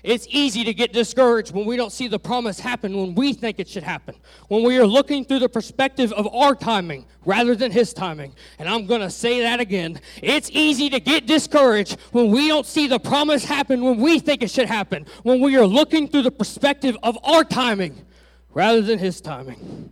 It's 0.04 0.26
easy 0.28 0.64
to 0.64 0.74
get 0.74 0.92
discouraged 0.92 1.54
when 1.54 1.64
we 1.64 1.78
don't 1.78 1.90
see 1.90 2.08
the 2.08 2.18
promise 2.18 2.60
happen 2.60 2.94
when 2.94 3.14
we 3.14 3.32
think 3.32 3.58
it 3.58 3.66
should 3.66 3.82
happen. 3.82 4.14
When 4.48 4.62
we 4.62 4.76
are 4.76 4.86
looking 4.86 5.24
through 5.24 5.38
the 5.38 5.48
perspective 5.48 6.12
of 6.12 6.32
our 6.34 6.54
timing 6.54 7.06
rather 7.24 7.54
than 7.54 7.72
his 7.72 7.94
timing. 7.94 8.34
And 8.58 8.68
I'm 8.68 8.84
going 8.84 9.00
to 9.00 9.08
say 9.08 9.40
that 9.40 9.60
again. 9.60 9.98
It's 10.22 10.50
easy 10.50 10.90
to 10.90 11.00
get 11.00 11.26
discouraged 11.26 11.98
when 12.12 12.30
we 12.30 12.48
don't 12.48 12.66
see 12.66 12.86
the 12.86 12.98
promise 12.98 13.46
happen 13.46 13.82
when 13.82 13.96
we 13.96 14.18
think 14.18 14.42
it 14.42 14.50
should 14.50 14.68
happen. 14.68 15.06
When 15.22 15.40
we 15.40 15.56
are 15.56 15.66
looking 15.66 16.06
through 16.06 16.22
the 16.22 16.30
perspective 16.30 16.98
of 17.02 17.18
our 17.24 17.42
timing 17.42 18.04
rather 18.50 18.82
than 18.82 18.98
his 18.98 19.22
timing. 19.22 19.90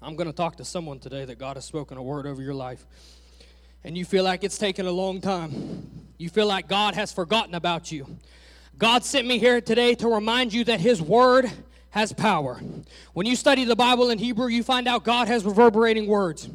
I'm 0.00 0.14
going 0.14 0.28
to 0.28 0.32
talk 0.32 0.56
to 0.56 0.64
someone 0.64 1.00
today 1.00 1.24
that 1.24 1.36
God 1.36 1.56
has 1.56 1.64
spoken 1.64 1.98
a 1.98 2.02
word 2.02 2.26
over 2.26 2.40
your 2.40 2.54
life 2.54 2.86
and 3.86 3.96
you 3.96 4.04
feel 4.04 4.24
like 4.24 4.42
it's 4.42 4.58
taken 4.58 4.84
a 4.84 4.90
long 4.90 5.20
time. 5.20 5.88
You 6.18 6.28
feel 6.28 6.48
like 6.48 6.66
God 6.66 6.96
has 6.96 7.12
forgotten 7.12 7.54
about 7.54 7.92
you. 7.92 8.18
God 8.78 9.04
sent 9.04 9.28
me 9.28 9.38
here 9.38 9.60
today 9.60 9.94
to 9.94 10.08
remind 10.08 10.52
you 10.52 10.64
that 10.64 10.80
His 10.80 11.00
Word 11.00 11.48
has 11.90 12.12
power. 12.12 12.60
When 13.12 13.26
you 13.26 13.36
study 13.36 13.64
the 13.64 13.76
Bible 13.76 14.10
in 14.10 14.18
Hebrew, 14.18 14.48
you 14.48 14.64
find 14.64 14.88
out 14.88 15.04
God 15.04 15.28
has 15.28 15.44
reverberating 15.44 16.08
words. 16.08 16.50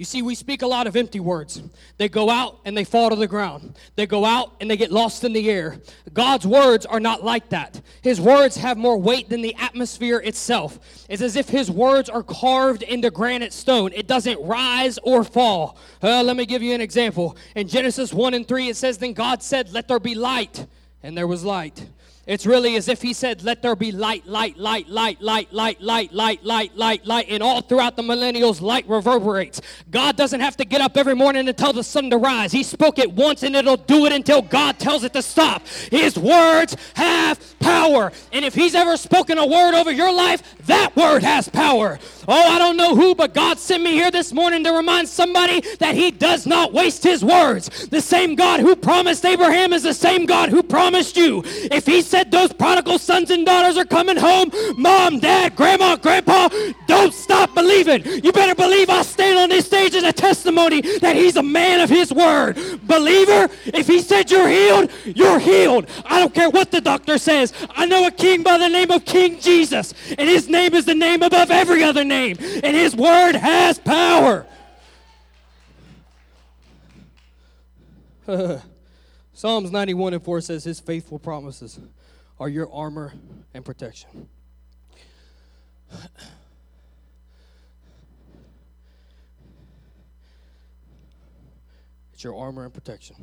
You 0.00 0.06
see, 0.06 0.22
we 0.22 0.34
speak 0.34 0.62
a 0.62 0.66
lot 0.66 0.86
of 0.86 0.96
empty 0.96 1.20
words. 1.20 1.62
They 1.98 2.08
go 2.08 2.30
out 2.30 2.60
and 2.64 2.74
they 2.74 2.84
fall 2.84 3.10
to 3.10 3.16
the 3.16 3.26
ground. 3.26 3.76
They 3.96 4.06
go 4.06 4.24
out 4.24 4.54
and 4.58 4.70
they 4.70 4.78
get 4.78 4.90
lost 4.90 5.24
in 5.24 5.34
the 5.34 5.50
air. 5.50 5.76
God's 6.14 6.46
words 6.46 6.86
are 6.86 7.00
not 7.00 7.22
like 7.22 7.50
that. 7.50 7.82
His 8.00 8.18
words 8.18 8.56
have 8.56 8.78
more 8.78 8.96
weight 8.96 9.28
than 9.28 9.42
the 9.42 9.54
atmosphere 9.56 10.16
itself. 10.20 10.78
It's 11.10 11.20
as 11.20 11.36
if 11.36 11.50
His 11.50 11.70
words 11.70 12.08
are 12.08 12.22
carved 12.22 12.82
into 12.82 13.10
granite 13.10 13.52
stone. 13.52 13.92
It 13.94 14.06
doesn't 14.06 14.40
rise 14.40 14.98
or 15.02 15.22
fall. 15.22 15.76
Uh, 16.02 16.22
let 16.22 16.34
me 16.34 16.46
give 16.46 16.62
you 16.62 16.74
an 16.74 16.80
example. 16.80 17.36
In 17.54 17.68
Genesis 17.68 18.14
1 18.14 18.32
and 18.32 18.48
3, 18.48 18.70
it 18.70 18.76
says, 18.78 18.96
Then 18.96 19.12
God 19.12 19.42
said, 19.42 19.70
Let 19.70 19.86
there 19.86 20.00
be 20.00 20.14
light. 20.14 20.64
And 21.02 21.14
there 21.14 21.26
was 21.26 21.44
light. 21.44 21.86
It's 22.30 22.46
really 22.46 22.76
as 22.76 22.86
if 22.86 23.02
he 23.02 23.12
said, 23.12 23.42
Let 23.42 23.60
there 23.60 23.74
be 23.74 23.90
light, 23.90 24.24
light, 24.24 24.56
light, 24.56 24.88
light, 24.88 25.20
light, 25.20 25.52
light, 25.52 25.82
light, 25.82 26.12
light, 26.12 26.44
light, 26.44 26.76
light, 26.76 27.04
light. 27.04 27.26
And 27.28 27.42
all 27.42 27.60
throughout 27.60 27.96
the 27.96 28.02
millennials, 28.02 28.60
light 28.60 28.88
reverberates. 28.88 29.60
God 29.90 30.16
doesn't 30.16 30.38
have 30.38 30.56
to 30.58 30.64
get 30.64 30.80
up 30.80 30.96
every 30.96 31.16
morning 31.16 31.48
and 31.48 31.58
tell 31.58 31.72
the 31.72 31.82
sun 31.82 32.08
to 32.10 32.18
rise. 32.18 32.52
He 32.52 32.62
spoke 32.62 33.00
it 33.00 33.12
once 33.12 33.42
and 33.42 33.56
it'll 33.56 33.76
do 33.76 34.06
it 34.06 34.12
until 34.12 34.42
God 34.42 34.78
tells 34.78 35.02
it 35.02 35.12
to 35.14 35.22
stop. 35.22 35.66
His 35.66 36.16
words 36.16 36.76
have 36.94 37.40
power. 37.58 38.12
And 38.32 38.44
if 38.44 38.54
he's 38.54 38.76
ever 38.76 38.96
spoken 38.96 39.36
a 39.36 39.46
word 39.46 39.74
over 39.74 39.90
your 39.90 40.12
life, 40.12 40.40
that 40.66 40.94
word 40.94 41.24
has 41.24 41.48
power. 41.48 41.98
Oh, 42.28 42.54
I 42.54 42.58
don't 42.58 42.76
know 42.76 42.94
who, 42.94 43.14
but 43.14 43.34
God 43.34 43.58
sent 43.58 43.82
me 43.82 43.92
here 43.92 44.10
this 44.10 44.32
morning 44.32 44.62
to 44.64 44.72
remind 44.72 45.08
somebody 45.08 45.62
that 45.78 45.94
He 45.94 46.10
does 46.10 46.46
not 46.46 46.72
waste 46.72 47.02
His 47.02 47.24
words. 47.24 47.88
The 47.88 48.00
same 48.00 48.34
God 48.34 48.60
who 48.60 48.76
promised 48.76 49.24
Abraham 49.24 49.72
is 49.72 49.82
the 49.82 49.94
same 49.94 50.26
God 50.26 50.48
who 50.48 50.62
promised 50.62 51.16
you. 51.16 51.42
If 51.44 51.86
He 51.86 52.02
said 52.02 52.19
those 52.28 52.52
prodigal 52.52 52.98
sons 52.98 53.30
and 53.30 53.46
daughters 53.46 53.76
are 53.76 53.84
coming 53.84 54.16
home, 54.16 54.50
mom, 54.76 55.20
dad, 55.20 55.54
grandma, 55.56 55.96
grandpa, 55.96 56.48
don't 56.86 57.14
stop 57.14 57.54
believing. 57.54 58.04
You 58.24 58.32
better 58.32 58.54
believe 58.54 58.90
I 58.90 59.02
stand 59.02 59.38
on 59.38 59.48
this 59.48 59.66
stage 59.66 59.94
as 59.94 60.02
a 60.02 60.12
testimony 60.12 60.80
that 60.98 61.14
he's 61.14 61.36
a 61.36 61.42
man 61.42 61.80
of 61.80 61.88
his 61.88 62.12
word. 62.12 62.56
Believer, 62.82 63.48
if 63.66 63.86
he 63.86 64.00
said 64.00 64.30
you're 64.30 64.48
healed, 64.48 64.90
you're 65.04 65.38
healed. 65.38 65.88
I 66.04 66.18
don't 66.18 66.34
care 66.34 66.50
what 66.50 66.70
the 66.70 66.80
doctor 66.80 67.18
says. 67.18 67.52
I 67.70 67.86
know 67.86 68.06
a 68.06 68.10
king 68.10 68.42
by 68.42 68.58
the 68.58 68.68
name 68.68 68.90
of 68.90 69.04
King 69.04 69.40
Jesus, 69.40 69.94
and 70.18 70.28
his 70.28 70.48
name 70.48 70.74
is 70.74 70.84
the 70.84 70.94
name 70.94 71.22
above 71.22 71.50
every 71.50 71.82
other 71.84 72.04
name, 72.04 72.36
and 72.40 72.76
his 72.76 72.96
word 72.96 73.36
has 73.36 73.78
power. 73.78 74.46
Psalms 79.32 79.70
91 79.70 80.14
and 80.14 80.22
4 80.22 80.40
says, 80.42 80.64
His 80.64 80.80
faithful 80.80 81.18
promises 81.18 81.80
are 82.40 82.48
your 82.48 82.72
armor 82.72 83.12
and 83.52 83.64
protection. 83.64 84.28
It's 92.14 92.24
your 92.24 92.34
armor 92.34 92.64
and 92.64 92.72
protection. 92.74 93.16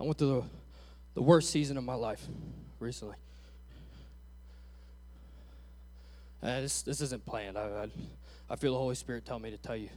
I 0.00 0.04
went 0.04 0.18
through 0.18 0.40
the, 0.40 0.44
the 1.14 1.22
worst 1.22 1.50
season 1.50 1.76
of 1.76 1.84
my 1.84 1.94
life 1.94 2.24
recently. 2.78 3.16
Uh, 6.42 6.60
this, 6.60 6.82
this 6.82 7.00
isn't 7.00 7.24
planned. 7.26 7.58
I, 7.58 7.62
I, 7.62 7.88
I 8.50 8.56
feel 8.56 8.72
the 8.72 8.78
Holy 8.78 8.94
Spirit 8.94 9.24
tell 9.24 9.38
me 9.38 9.50
to 9.50 9.58
tell 9.58 9.76
you 9.76 9.88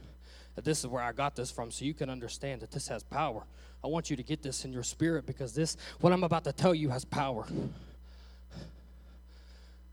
that 0.56 0.64
this 0.64 0.80
is 0.80 0.86
where 0.86 1.02
I 1.02 1.12
got 1.12 1.36
this 1.36 1.50
from 1.50 1.70
so 1.70 1.84
you 1.84 1.94
can 1.94 2.10
understand 2.10 2.60
that 2.62 2.72
this 2.72 2.88
has 2.88 3.02
power. 3.02 3.44
I 3.82 3.86
want 3.86 4.10
you 4.10 4.16
to 4.16 4.22
get 4.22 4.42
this 4.42 4.64
in 4.64 4.72
your 4.72 4.82
spirit 4.82 5.26
because 5.26 5.54
this, 5.54 5.76
what 6.00 6.12
I'm 6.12 6.24
about 6.24 6.44
to 6.44 6.52
tell 6.52 6.74
you, 6.74 6.90
has 6.90 7.04
power. 7.04 7.46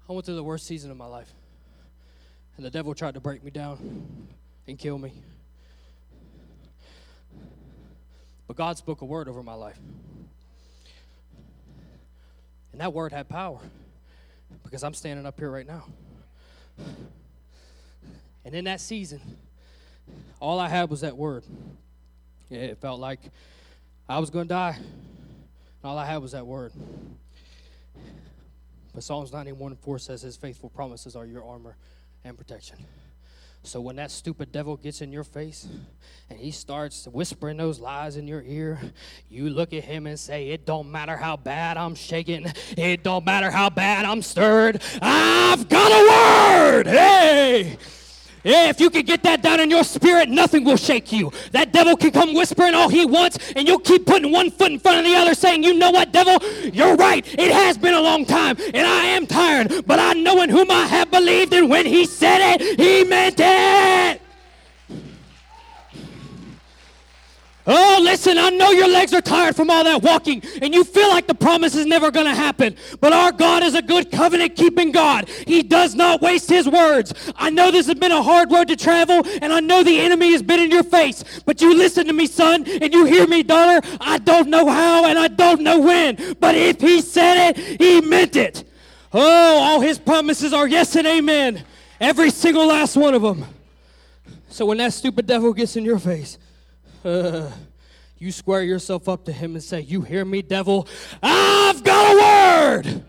I 0.09 0.13
went 0.13 0.25
through 0.25 0.35
the 0.35 0.43
worst 0.43 0.65
season 0.65 0.91
of 0.91 0.97
my 0.97 1.05
life, 1.05 1.31
and 2.55 2.65
the 2.65 2.69
devil 2.69 2.93
tried 2.93 3.13
to 3.13 3.19
break 3.19 3.43
me 3.43 3.51
down 3.51 4.27
and 4.67 4.77
kill 4.77 4.97
me. 4.97 5.13
But 8.47 8.55
God 8.55 8.77
spoke 8.77 9.01
a 9.01 9.05
word 9.05 9.27
over 9.27 9.43
my 9.43 9.53
life. 9.53 9.77
And 12.71 12.81
that 12.81 12.93
word 12.93 13.11
had 13.11 13.27
power 13.27 13.59
because 14.63 14.83
I'm 14.83 14.93
standing 14.93 15.25
up 15.25 15.39
here 15.39 15.49
right 15.49 15.67
now. 15.67 15.85
And 18.45 18.55
in 18.55 18.65
that 18.65 18.79
season, 18.79 19.19
all 20.39 20.59
I 20.59 20.69
had 20.69 20.89
was 20.89 21.01
that 21.01 21.17
word. 21.17 21.43
It 22.49 22.77
felt 22.77 22.99
like 22.99 23.19
I 24.09 24.19
was 24.19 24.29
going 24.29 24.45
to 24.45 24.53
die. 24.53 24.75
And 24.77 24.85
all 25.83 25.97
I 25.97 26.05
had 26.05 26.17
was 26.17 26.31
that 26.31 26.45
word. 26.45 26.71
But 28.93 29.03
Psalms 29.03 29.31
91 29.31 29.73
and 29.73 29.79
4 29.79 29.99
says, 29.99 30.21
His 30.21 30.37
faithful 30.37 30.69
promises 30.69 31.15
are 31.15 31.25
your 31.25 31.43
armor 31.45 31.75
and 32.23 32.37
protection. 32.37 32.77
So 33.63 33.81
when 33.81 33.97
that 33.97 34.11
stupid 34.11 34.53
devil 34.53 34.77
gets 34.77 35.01
in 35.01 35.11
your 35.11 35.25
face 35.25 35.67
and 36.29 36.39
he 36.39 36.51
starts 36.51 37.05
whispering 37.05 37.57
those 37.57 37.79
lies 37.79 38.15
in 38.15 38.25
your 38.27 38.41
ear, 38.43 38.79
you 39.29 39.49
look 39.49 39.73
at 39.73 39.83
him 39.83 40.07
and 40.07 40.17
say, 40.17 40.49
It 40.49 40.65
don't 40.65 40.89
matter 40.89 41.17
how 41.17 41.35
bad 41.35 41.75
I'm 41.75 41.93
shaking, 41.93 42.45
it 42.77 43.03
don't 43.03 43.25
matter 43.25 43.51
how 43.51 43.69
bad 43.69 44.05
I'm 44.05 44.21
stirred, 44.21 44.81
I've 45.01 45.67
got 45.67 45.91
a 45.91 46.83
word! 46.83 46.87
Hey! 46.87 47.77
If 48.49 48.79
you 48.79 48.89
can 48.89 49.03
get 49.03 49.23
that 49.23 49.41
down 49.41 49.59
in 49.59 49.69
your 49.69 49.83
spirit, 49.83 50.29
nothing 50.29 50.63
will 50.63 50.77
shake 50.77 51.11
you. 51.11 51.33
That 51.51 51.73
devil 51.73 51.97
can 51.97 52.11
come 52.11 52.33
whispering 52.33 52.75
all 52.75 52.87
he 52.87 53.05
wants, 53.05 53.37
and 53.57 53.67
you'll 53.67 53.79
keep 53.79 54.05
putting 54.05 54.31
one 54.31 54.51
foot 54.51 54.71
in 54.71 54.79
front 54.79 54.99
of 54.99 55.03
the 55.05 55.15
other, 55.15 55.33
saying, 55.33 55.63
You 55.63 55.73
know 55.73 55.91
what, 55.91 56.13
devil? 56.13 56.39
You're 56.63 56.95
right. 56.95 57.27
It 57.37 57.51
has 57.51 57.77
been 57.77 57.93
a 57.93 58.01
long 58.01 58.25
time, 58.25 58.55
and 58.73 58.87
I 58.87 59.03
am 59.05 59.27
tired, 59.27 59.85
but 59.85 59.99
I 59.99 60.13
know 60.13 60.41
in 60.41 60.49
whom 60.49 60.71
I 60.71 60.85
have 60.85 61.11
believed, 61.11 61.51
and 61.53 61.69
when 61.69 61.85
he 61.85 62.05
said 62.05 62.55
it, 62.55 62.79
he 62.79 63.03
meant 63.03 63.35
it. 63.39 64.26
Oh, 67.69 67.99
listen, 68.01 68.37
I 68.37 68.49
know 68.49 68.71
your 68.71 68.87
legs 68.87 69.13
are 69.13 69.21
tired 69.21 69.53
from 69.53 69.69
all 69.69 69.83
that 69.83 70.01
walking 70.01 70.41
and 70.61 70.73
you 70.73 70.85
feel 70.85 71.09
like 71.09 71.27
the 71.27 71.35
promise 71.35 71.75
is 71.75 71.85
never 71.85 72.11
going 72.11 72.25
to 72.25 72.33
happen. 72.33 72.77
But 73.01 73.11
our 73.11 73.33
God 73.33 73.61
is 73.61 73.75
a 73.75 73.81
good 73.81 74.09
covenant 74.09 74.55
keeping 74.55 74.93
God. 74.93 75.27
He 75.27 75.63
does 75.63 75.93
not 75.93 76.21
waste 76.21 76.49
his 76.49 76.69
words. 76.69 77.13
I 77.35 77.49
know 77.49 77.69
this 77.69 77.87
has 77.87 77.95
been 77.95 78.13
a 78.13 78.23
hard 78.23 78.53
road 78.53 78.69
to 78.69 78.77
travel 78.77 79.21
and 79.41 79.51
I 79.51 79.59
know 79.59 79.83
the 79.83 79.99
enemy 79.99 80.31
has 80.31 80.41
been 80.41 80.61
in 80.61 80.71
your 80.71 80.83
face. 80.83 81.41
But 81.45 81.59
you 81.59 81.75
listen 81.75 82.07
to 82.07 82.13
me, 82.13 82.25
son, 82.25 82.65
and 82.65 82.93
you 82.93 83.03
hear 83.03 83.27
me, 83.27 83.43
daughter. 83.43 83.85
I 83.99 84.17
don't 84.19 84.47
know 84.47 84.69
how 84.69 85.05
and 85.05 85.19
I 85.19 85.27
don't 85.27 85.61
know 85.61 85.77
when. 85.77 86.35
But 86.39 86.55
if 86.55 86.79
he 86.79 87.01
said 87.01 87.49
it, 87.49 87.81
he 87.81 87.99
meant 87.99 88.37
it. 88.37 88.63
Oh, 89.11 89.59
all 89.61 89.81
his 89.81 89.99
promises 89.99 90.53
are 90.53 90.69
yes 90.69 90.95
and 90.95 91.05
amen. 91.05 91.65
Every 91.99 92.29
single 92.29 92.67
last 92.67 92.95
one 92.95 93.13
of 93.13 93.21
them. 93.21 93.43
So 94.47 94.65
when 94.65 94.77
that 94.77 94.93
stupid 94.93 95.27
devil 95.27 95.51
gets 95.51 95.75
in 95.75 95.83
your 95.83 95.99
face, 95.99 96.37
uh, 97.05 97.51
you 98.17 98.31
square 98.31 98.63
yourself 98.63 99.07
up 99.07 99.25
to 99.25 99.31
him 99.31 99.55
and 99.55 99.63
say, 99.63 99.81
You 99.81 100.01
hear 100.01 100.25
me, 100.25 100.41
devil? 100.41 100.87
I've 101.21 101.83
got 101.83 102.13
a 102.13 102.83
word. 102.83 103.03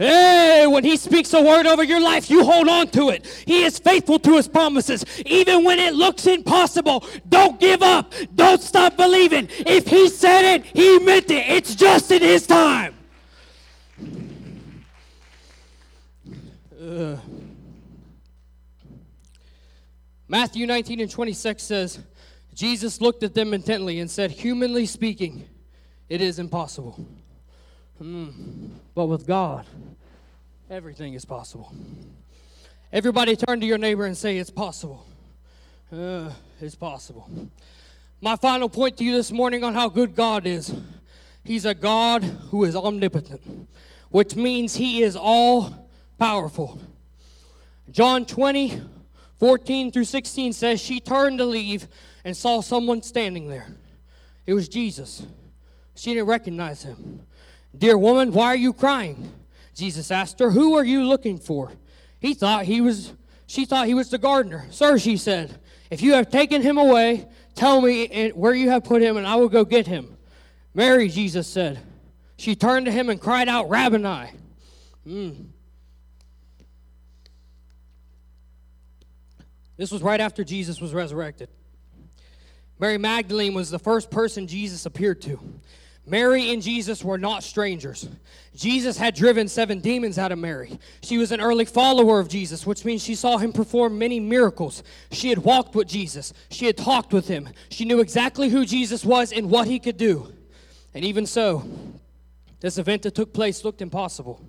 Hey, 0.00 0.66
when 0.66 0.82
he 0.82 0.96
speaks 0.96 1.34
a 1.34 1.42
word 1.42 1.66
over 1.66 1.84
your 1.84 2.00
life, 2.00 2.30
you 2.30 2.42
hold 2.42 2.68
on 2.68 2.88
to 2.88 3.10
it. 3.10 3.26
He 3.46 3.64
is 3.64 3.78
faithful 3.78 4.18
to 4.20 4.36
his 4.36 4.48
promises. 4.48 5.04
Even 5.26 5.62
when 5.62 5.78
it 5.78 5.92
looks 5.92 6.26
impossible, 6.26 7.04
don't 7.28 7.60
give 7.60 7.82
up. 7.82 8.14
Don't 8.34 8.62
stop 8.62 8.96
believing. 8.96 9.48
If 9.58 9.86
he 9.86 10.08
said 10.08 10.54
it, 10.54 10.64
he 10.64 10.98
meant 11.00 11.30
it. 11.30 11.46
It's 11.50 11.74
just 11.74 12.10
in 12.10 12.22
his 12.22 12.46
time. 12.46 12.94
Uh, 16.82 17.16
Matthew 20.28 20.66
19 20.66 21.00
and 21.00 21.10
26 21.10 21.62
says, 21.62 21.98
Jesus 22.60 23.00
looked 23.00 23.22
at 23.22 23.32
them 23.32 23.54
intently 23.54 24.00
and 24.00 24.10
said, 24.10 24.30
Humanly 24.30 24.84
speaking, 24.84 25.48
it 26.10 26.20
is 26.20 26.38
impossible. 26.38 27.02
Mm. 27.98 28.68
But 28.94 29.06
with 29.06 29.26
God, 29.26 29.64
everything 30.68 31.14
is 31.14 31.24
possible. 31.24 31.72
Everybody 32.92 33.34
turn 33.34 33.60
to 33.60 33.66
your 33.66 33.78
neighbor 33.78 34.04
and 34.04 34.14
say, 34.14 34.36
It's 34.36 34.50
possible. 34.50 35.06
Uh, 35.90 36.32
it's 36.60 36.74
possible. 36.74 37.30
My 38.20 38.36
final 38.36 38.68
point 38.68 38.98
to 38.98 39.04
you 39.04 39.14
this 39.14 39.32
morning 39.32 39.64
on 39.64 39.72
how 39.72 39.88
good 39.88 40.14
God 40.14 40.46
is 40.46 40.70
He's 41.42 41.64
a 41.64 41.72
God 41.72 42.22
who 42.22 42.64
is 42.64 42.76
omnipotent, 42.76 43.70
which 44.10 44.36
means 44.36 44.76
He 44.76 45.02
is 45.02 45.16
all 45.16 45.88
powerful. 46.18 46.78
John 47.90 48.26
20, 48.26 48.82
14 49.40 49.90
through 49.90 50.04
16 50.04 50.52
says, 50.52 50.80
She 50.80 51.00
turned 51.00 51.38
to 51.38 51.44
leave 51.44 51.88
and 52.24 52.36
saw 52.36 52.60
someone 52.60 53.02
standing 53.02 53.48
there. 53.48 53.66
It 54.46 54.54
was 54.54 54.68
Jesus. 54.68 55.26
She 55.96 56.14
didn't 56.14 56.28
recognize 56.28 56.82
him. 56.82 57.22
Dear 57.76 57.96
woman, 57.98 58.32
why 58.32 58.46
are 58.46 58.56
you 58.56 58.72
crying? 58.72 59.32
Jesus 59.74 60.10
asked 60.10 60.38
her, 60.40 60.50
Who 60.50 60.76
are 60.76 60.84
you 60.84 61.04
looking 61.04 61.38
for? 61.38 61.72
He 62.20 62.34
thought 62.34 62.66
he 62.66 62.80
was, 62.80 63.14
she 63.46 63.64
thought 63.64 63.86
he 63.86 63.94
was 63.94 64.10
the 64.10 64.18
gardener. 64.18 64.66
Sir, 64.70 64.98
she 64.98 65.16
said, 65.16 65.58
if 65.90 66.02
you 66.02 66.12
have 66.12 66.30
taken 66.30 66.62
him 66.62 66.78
away, 66.78 67.26
tell 67.54 67.80
me 67.80 68.30
where 68.34 68.54
you 68.54 68.70
have 68.70 68.84
put 68.84 69.02
him, 69.02 69.16
and 69.16 69.26
I 69.26 69.36
will 69.36 69.48
go 69.48 69.64
get 69.64 69.86
him. 69.86 70.16
Mary, 70.74 71.08
Jesus 71.08 71.48
said. 71.48 71.80
She 72.36 72.54
turned 72.54 72.86
to 72.86 72.92
him 72.92 73.10
and 73.10 73.20
cried 73.20 73.48
out, 73.48 73.68
Rabboni. 73.68 74.30
Mm. 75.06 75.46
This 79.80 79.90
was 79.90 80.02
right 80.02 80.20
after 80.20 80.44
Jesus 80.44 80.78
was 80.78 80.92
resurrected. 80.92 81.48
Mary 82.78 82.98
Magdalene 82.98 83.54
was 83.54 83.70
the 83.70 83.78
first 83.78 84.10
person 84.10 84.46
Jesus 84.46 84.84
appeared 84.84 85.22
to. 85.22 85.40
Mary 86.04 86.50
and 86.50 86.60
Jesus 86.60 87.02
were 87.02 87.16
not 87.16 87.42
strangers. 87.42 88.06
Jesus 88.54 88.98
had 88.98 89.14
driven 89.14 89.48
seven 89.48 89.80
demons 89.80 90.18
out 90.18 90.32
of 90.32 90.38
Mary. 90.38 90.78
She 91.02 91.16
was 91.16 91.32
an 91.32 91.40
early 91.40 91.64
follower 91.64 92.20
of 92.20 92.28
Jesus, 92.28 92.66
which 92.66 92.84
means 92.84 93.02
she 93.02 93.14
saw 93.14 93.38
him 93.38 93.54
perform 93.54 93.98
many 93.98 94.20
miracles. 94.20 94.82
She 95.12 95.30
had 95.30 95.38
walked 95.38 95.74
with 95.74 95.88
Jesus, 95.88 96.34
she 96.50 96.66
had 96.66 96.76
talked 96.76 97.14
with 97.14 97.26
him. 97.26 97.48
She 97.70 97.86
knew 97.86 98.00
exactly 98.00 98.50
who 98.50 98.66
Jesus 98.66 99.02
was 99.02 99.32
and 99.32 99.48
what 99.48 99.66
he 99.66 99.78
could 99.78 99.96
do. 99.96 100.30
And 100.92 101.06
even 101.06 101.24
so, 101.24 101.66
this 102.60 102.76
event 102.76 103.00
that 103.04 103.14
took 103.14 103.32
place 103.32 103.64
looked 103.64 103.80
impossible. 103.80 104.44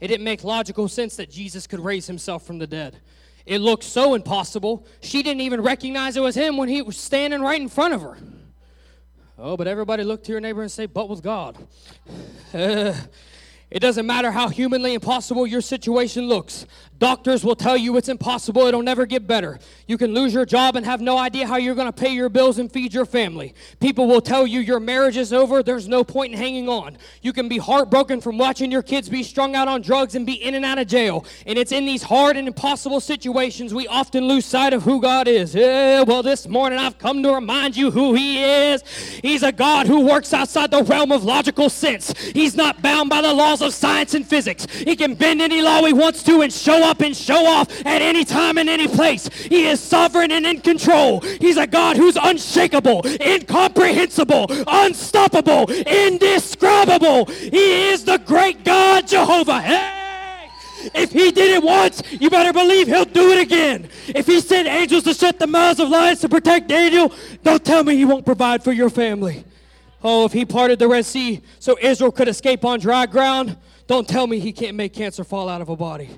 It 0.00 0.08
didn't 0.08 0.24
make 0.24 0.42
logical 0.42 0.88
sense 0.88 1.16
that 1.16 1.30
Jesus 1.30 1.66
could 1.66 1.80
raise 1.80 2.06
himself 2.06 2.46
from 2.46 2.56
the 2.56 2.66
dead. 2.66 2.96
It 3.46 3.60
looked 3.60 3.84
so 3.84 4.14
impossible, 4.14 4.86
she 5.00 5.22
didn't 5.22 5.40
even 5.40 5.60
recognize 5.60 6.16
it 6.16 6.22
was 6.22 6.34
him 6.34 6.56
when 6.56 6.68
he 6.68 6.82
was 6.82 6.96
standing 6.96 7.40
right 7.40 7.60
in 7.60 7.68
front 7.68 7.94
of 7.94 8.02
her. 8.02 8.18
Oh, 9.38 9.56
but 9.56 9.66
everybody 9.66 10.04
looked 10.04 10.26
to 10.26 10.32
your 10.32 10.40
neighbor 10.40 10.62
and 10.62 10.70
say, 10.70 10.86
but 10.86 11.08
with 11.08 11.22
God. 11.22 11.56
It 13.70 13.78
doesn't 13.78 14.04
matter 14.04 14.32
how 14.32 14.48
humanly 14.48 14.94
impossible 14.94 15.46
your 15.46 15.60
situation 15.60 16.26
looks. 16.26 16.66
Doctors 17.00 17.42
will 17.42 17.56
tell 17.56 17.78
you 17.78 17.96
it's 17.96 18.10
impossible, 18.10 18.66
it'll 18.66 18.82
never 18.82 19.06
get 19.06 19.26
better. 19.26 19.58
You 19.86 19.96
can 19.96 20.12
lose 20.12 20.34
your 20.34 20.44
job 20.44 20.76
and 20.76 20.84
have 20.84 21.00
no 21.00 21.16
idea 21.16 21.46
how 21.46 21.56
you're 21.56 21.74
going 21.74 21.90
to 21.90 21.92
pay 21.92 22.12
your 22.12 22.28
bills 22.28 22.58
and 22.58 22.70
feed 22.70 22.92
your 22.92 23.06
family. 23.06 23.54
People 23.80 24.06
will 24.06 24.20
tell 24.20 24.46
you 24.46 24.60
your 24.60 24.80
marriage 24.80 25.16
is 25.16 25.32
over, 25.32 25.62
there's 25.62 25.88
no 25.88 26.04
point 26.04 26.34
in 26.34 26.38
hanging 26.38 26.68
on. 26.68 26.98
You 27.22 27.32
can 27.32 27.48
be 27.48 27.56
heartbroken 27.56 28.20
from 28.20 28.36
watching 28.36 28.70
your 28.70 28.82
kids 28.82 29.08
be 29.08 29.22
strung 29.22 29.56
out 29.56 29.66
on 29.66 29.80
drugs 29.80 30.14
and 30.14 30.26
be 30.26 30.34
in 30.34 30.54
and 30.54 30.62
out 30.62 30.76
of 30.76 30.88
jail. 30.88 31.24
And 31.46 31.58
it's 31.58 31.72
in 31.72 31.86
these 31.86 32.02
hard 32.02 32.36
and 32.36 32.46
impossible 32.46 33.00
situations 33.00 33.72
we 33.72 33.88
often 33.88 34.28
lose 34.28 34.44
sight 34.44 34.74
of 34.74 34.82
who 34.82 35.00
God 35.00 35.26
is. 35.26 35.54
Yeah, 35.54 36.02
well, 36.02 36.22
this 36.22 36.46
morning 36.46 36.78
I've 36.78 36.98
come 36.98 37.22
to 37.22 37.32
remind 37.32 37.78
you 37.78 37.90
who 37.90 38.12
He 38.12 38.42
is. 38.42 38.82
He's 39.22 39.42
a 39.42 39.52
God 39.52 39.86
who 39.86 40.04
works 40.04 40.34
outside 40.34 40.70
the 40.70 40.82
realm 40.82 41.12
of 41.12 41.24
logical 41.24 41.70
sense. 41.70 42.12
He's 42.18 42.54
not 42.54 42.82
bound 42.82 43.08
by 43.08 43.22
the 43.22 43.32
laws 43.32 43.62
of 43.62 43.72
science 43.72 44.12
and 44.12 44.26
physics. 44.26 44.66
He 44.66 44.96
can 44.96 45.14
bend 45.14 45.40
any 45.40 45.62
law 45.62 45.82
He 45.82 45.94
wants 45.94 46.22
to 46.24 46.42
and 46.42 46.52
show 46.52 46.84
up 46.84 46.89
up 46.90 47.00
and 47.00 47.16
show 47.16 47.46
off 47.46 47.70
at 47.86 48.02
any 48.02 48.24
time 48.24 48.58
and 48.58 48.68
any 48.68 48.88
place. 48.88 49.28
He 49.28 49.66
is 49.66 49.80
sovereign 49.80 50.32
and 50.32 50.44
in 50.44 50.60
control. 50.60 51.20
He's 51.20 51.56
a 51.56 51.66
God 51.66 51.96
who's 51.96 52.16
unshakable, 52.16 53.06
incomprehensible, 53.20 54.46
unstoppable, 54.66 55.70
indescribable. 55.70 57.26
He 57.26 57.90
is 57.90 58.04
the 58.04 58.18
great 58.18 58.64
God, 58.64 59.06
Jehovah. 59.06 59.60
Hey! 59.60 59.96
If 60.94 61.12
he 61.12 61.30
did 61.30 61.56
it 61.56 61.62
once, 61.62 62.02
you 62.10 62.30
better 62.30 62.52
believe 62.52 62.88
he'll 62.88 63.04
do 63.04 63.32
it 63.32 63.40
again. 63.40 63.88
If 64.08 64.26
he 64.26 64.40
sent 64.40 64.66
angels 64.66 65.04
to 65.04 65.14
shut 65.14 65.38
the 65.38 65.46
mouths 65.46 65.78
of 65.78 65.90
lions 65.90 66.20
to 66.20 66.28
protect 66.28 66.68
Daniel, 66.68 67.12
don't 67.42 67.64
tell 67.64 67.84
me 67.84 67.96
he 67.96 68.04
won't 68.04 68.24
provide 68.24 68.64
for 68.64 68.72
your 68.72 68.90
family. 68.90 69.44
Oh, 70.02 70.24
if 70.24 70.32
he 70.32 70.46
parted 70.46 70.78
the 70.78 70.88
Red 70.88 71.04
Sea 71.04 71.42
so 71.58 71.76
Israel 71.80 72.10
could 72.10 72.28
escape 72.28 72.64
on 72.64 72.80
dry 72.80 73.04
ground, 73.06 73.58
don't 73.86 74.08
tell 74.08 74.26
me 74.26 74.38
he 74.38 74.52
can't 74.52 74.74
make 74.74 74.94
cancer 74.94 75.22
fall 75.22 75.48
out 75.48 75.60
of 75.60 75.68
a 75.68 75.76
body. 75.76 76.08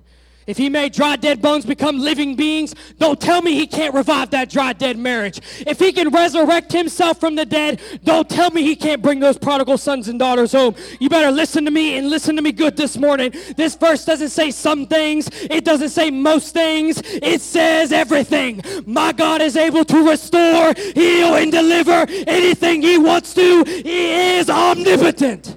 If 0.47 0.57
he 0.57 0.69
made 0.69 0.93
dry 0.93 1.17
dead 1.17 1.41
bones 1.41 1.65
become 1.65 1.99
living 1.99 2.35
beings, 2.35 2.75
don't 2.99 3.21
tell 3.21 3.43
me 3.43 3.55
he 3.55 3.67
can't 3.67 3.95
revive 3.95 4.31
that 4.31 4.51
dry 4.51 4.73
dead 4.73 4.99
marriage. 4.99 5.41
If 5.67 5.79
he 5.79 5.93
can 5.93 6.09
resurrect 6.11 6.73
himself 6.73 7.21
from 7.21 7.37
the 7.37 7.47
dead, 7.47 7.81
don't 8.05 8.29
tell 8.29 8.51
me 8.51 8.63
he 8.63 8.75
can't 8.75 9.03
bring 9.03 9.21
those 9.21 9.39
prodigal 9.39 9.79
sons 9.79 10.09
and 10.09 10.19
daughters 10.19 10.53
home. 10.53 10.75
You 10.99 11.09
better 11.09 11.31
listen 11.31 11.65
to 11.65 11.71
me 11.71 11.97
and 11.97 12.11
listen 12.11 12.37
to 12.37 12.43
me 12.43 12.53
good 12.53 12.77
this 12.77 12.97
morning. 12.97 13.33
This 13.57 13.77
verse 13.77 14.05
doesn't 14.05 14.31
say 14.31 14.51
some 14.51 14.87
things, 14.87 15.29
it 15.33 15.65
doesn't 15.65 15.91
say 15.91 16.11
most 16.11 16.53
things, 16.53 17.01
it 17.05 17.41
says 17.41 17.93
everything. 17.93 18.63
My 18.87 19.13
God 19.13 19.41
is 19.43 19.57
able 19.57 19.85
to 19.85 20.09
restore, 20.09 20.75
heal, 20.95 21.37
and 21.37 21.53
deliver 21.53 22.07
anything 22.27 22.83
he 22.83 22.99
wants 22.99 23.35
to. 23.35 23.65
He 23.65 24.37
is 24.39 24.51
omnipotent. 24.51 25.57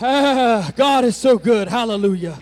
Ah, 0.00 0.72
God 0.76 1.04
is 1.04 1.16
so 1.16 1.38
good. 1.38 1.68
Hallelujah. 1.68 2.38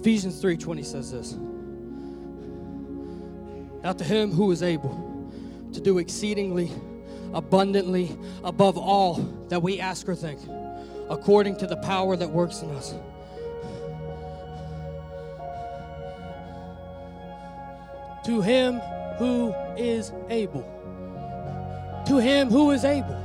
Ephesians 0.00 0.42
3:20 0.42 0.82
says 0.82 1.12
this. 1.12 1.36
Now 3.82 3.92
to 3.92 4.02
him 4.02 4.30
who 4.32 4.50
is 4.50 4.62
able 4.62 5.30
to 5.74 5.80
do 5.80 5.98
exceedingly 5.98 6.70
abundantly 7.34 8.16
above 8.42 8.78
all 8.78 9.14
that 9.50 9.62
we 9.62 9.78
ask 9.78 10.08
or 10.08 10.14
think, 10.14 10.40
according 11.10 11.56
to 11.56 11.66
the 11.66 11.76
power 11.76 12.16
that 12.16 12.30
works 12.30 12.62
in 12.62 12.70
us. 12.70 12.94
To 18.24 18.40
him 18.40 18.80
who 19.18 19.52
is 19.76 20.12
able. 20.30 20.64
To 22.06 22.16
him 22.16 22.48
who 22.48 22.70
is 22.70 22.86
able 22.86 23.18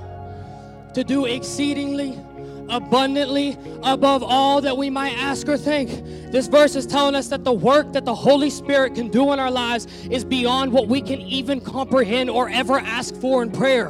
to 0.93 1.05
do 1.05 1.23
exceedingly 1.23 2.19
abundantly 2.69 3.57
above 3.83 4.23
all 4.23 4.61
that 4.61 4.77
we 4.77 4.89
might 4.89 5.13
ask 5.17 5.47
or 5.47 5.57
think. 5.57 5.89
This 6.31 6.47
verse 6.47 6.75
is 6.75 6.85
telling 6.85 7.15
us 7.15 7.27
that 7.29 7.43
the 7.43 7.53
work 7.53 7.93
that 7.93 8.05
the 8.05 8.15
Holy 8.15 8.49
Spirit 8.49 8.95
can 8.95 9.09
do 9.09 9.31
in 9.33 9.39
our 9.39 9.51
lives 9.51 9.87
is 10.09 10.23
beyond 10.23 10.71
what 10.71 10.87
we 10.87 11.01
can 11.01 11.21
even 11.21 11.61
comprehend 11.61 12.29
or 12.29 12.49
ever 12.49 12.79
ask 12.79 13.15
for 13.15 13.43
in 13.43 13.51
prayer. 13.51 13.89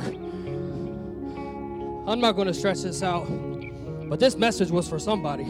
I'm 2.07 2.19
not 2.19 2.33
going 2.35 2.47
to 2.47 2.53
stretch 2.53 2.81
this 2.81 3.01
out, 3.01 3.25
but 4.07 4.19
this 4.19 4.35
message 4.35 4.69
was 4.69 4.87
for 4.87 4.99
somebody. 4.99 5.47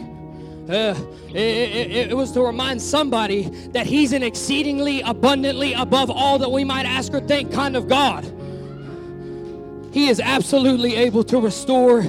Uh, 0.70 0.96
it, 1.30 1.36
it, 1.36 2.12
it, 2.12 2.18
was 2.18 2.32
to 2.32 2.42
remind 2.42 2.82
somebody 2.82 3.44
that 3.70 3.86
He's 3.86 4.14
an 4.14 4.24
exceedingly 4.24 5.02
abundantly 5.02 5.74
above 5.74 6.10
all 6.10 6.40
that 6.40 6.50
we 6.52 6.64
might 6.64 6.88
ask 6.88 7.14
or 7.14 7.20
think 7.20 7.52
kind 7.52 7.76
of 7.76 7.88
God. 7.88 8.24
He 9.94 10.08
is 10.08 10.20
absolutely 10.20 10.96
able 10.96 11.24
to 11.26 11.40
restore 11.40 12.04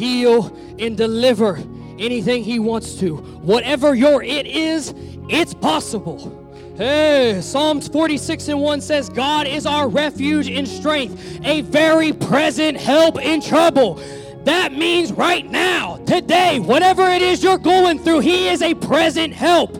heal, 0.00 0.56
and 0.78 0.96
deliver 0.96 1.56
anything 1.98 2.42
He 2.42 2.58
wants 2.58 2.94
to. 3.00 3.16
Whatever 3.16 3.94
your 3.94 4.22
it 4.22 4.46
is, 4.46 4.94
it's 5.28 5.52
possible. 5.54 6.36
Hey, 6.76 7.38
Psalms 7.42 7.88
46 7.88 8.48
and 8.48 8.60
1 8.60 8.80
says, 8.80 9.10
God 9.10 9.46
is 9.46 9.66
our 9.66 9.88
refuge 9.88 10.48
and 10.48 10.66
strength, 10.66 11.40
a 11.44 11.60
very 11.60 12.12
present 12.14 12.78
help 12.78 13.20
in 13.20 13.42
trouble. 13.42 14.00
That 14.44 14.72
means 14.72 15.12
right 15.12 15.48
now, 15.48 15.98
today, 16.06 16.58
whatever 16.58 17.02
it 17.02 17.20
is 17.20 17.42
you're 17.42 17.58
going 17.58 17.98
through, 17.98 18.20
He 18.20 18.48
is 18.48 18.62
a 18.62 18.72
present 18.74 19.34
help. 19.34 19.76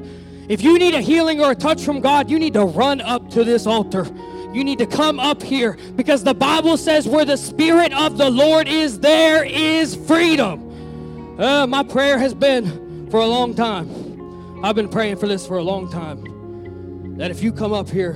If 0.51 0.63
you 0.63 0.79
need 0.79 0.95
a 0.95 1.01
healing 1.01 1.41
or 1.41 1.53
a 1.53 1.55
touch 1.55 1.83
from 1.83 2.01
God, 2.01 2.29
you 2.29 2.39
need 2.39 2.53
to 2.53 2.67
run 2.67 3.01
up 3.01 3.31
to 3.31 3.45
this 3.45 3.67
altar 3.67 4.05
you 4.53 4.65
need 4.65 4.79
to 4.79 4.87
come 4.87 5.21
up 5.21 5.43
here 5.43 5.77
because 5.95 6.25
the 6.25 6.35
Bible 6.35 6.77
says 6.77 7.07
where 7.07 7.25
the 7.25 7.37
Spirit 7.37 7.93
of 7.93 8.19
the 8.19 8.31
Lord 8.31 8.67
is, 8.67 8.99
there 8.99 9.45
is 9.45 9.95
freedom. 9.95 11.39
Uh, 11.41 11.67
my 11.67 11.83
prayer 11.83 12.19
has 12.19 12.35
been 12.35 13.09
for 13.11 13.21
a 13.21 13.27
long 13.27 13.55
time. 13.55 14.65
I've 14.65 14.75
been 14.75 14.89
praying 14.89 15.17
for 15.17 15.29
this 15.29 15.47
for 15.47 15.59
a 15.59 15.63
long 15.63 15.91
time. 15.91 17.17
That 17.17 17.31
if 17.31 17.43
you 17.43 17.53
come 17.53 17.73
up 17.73 17.89
here, 17.89 18.15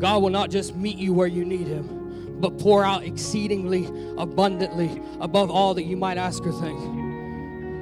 God 0.00 0.22
will 0.22 0.30
not 0.30 0.50
just 0.50 0.74
meet 0.74 0.98
you 0.98 1.14
where 1.14 1.26
you 1.26 1.44
need 1.44 1.66
Him, 1.66 2.40
but 2.40 2.58
pour 2.58 2.84
out 2.84 3.04
exceedingly 3.04 3.86
abundantly 4.18 5.00
above 5.20 5.50
all 5.50 5.72
that 5.74 5.84
you 5.84 5.96
might 5.96 6.18
ask 6.18 6.44
or 6.44 6.52
think. 6.52 6.80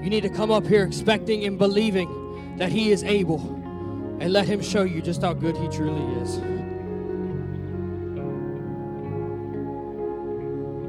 You 0.05 0.11
need 0.11 0.23
to 0.23 0.29
come 0.29 0.51
up 0.51 0.67
here 0.67 0.85
expecting 0.85 1.45
and 1.45 1.59
believing 1.59 2.57
that 2.59 2.71
He 2.71 2.93
is 2.93 3.03
able 3.03 3.41
and 4.21 4.33
let 4.33 4.47
Him 4.47 4.61
show 4.61 4.83
you 4.83 5.01
just 5.01 5.23
how 5.23 5.33
good 5.33 5.57
He 5.57 5.69
truly 5.69 6.05
is. 6.23 6.62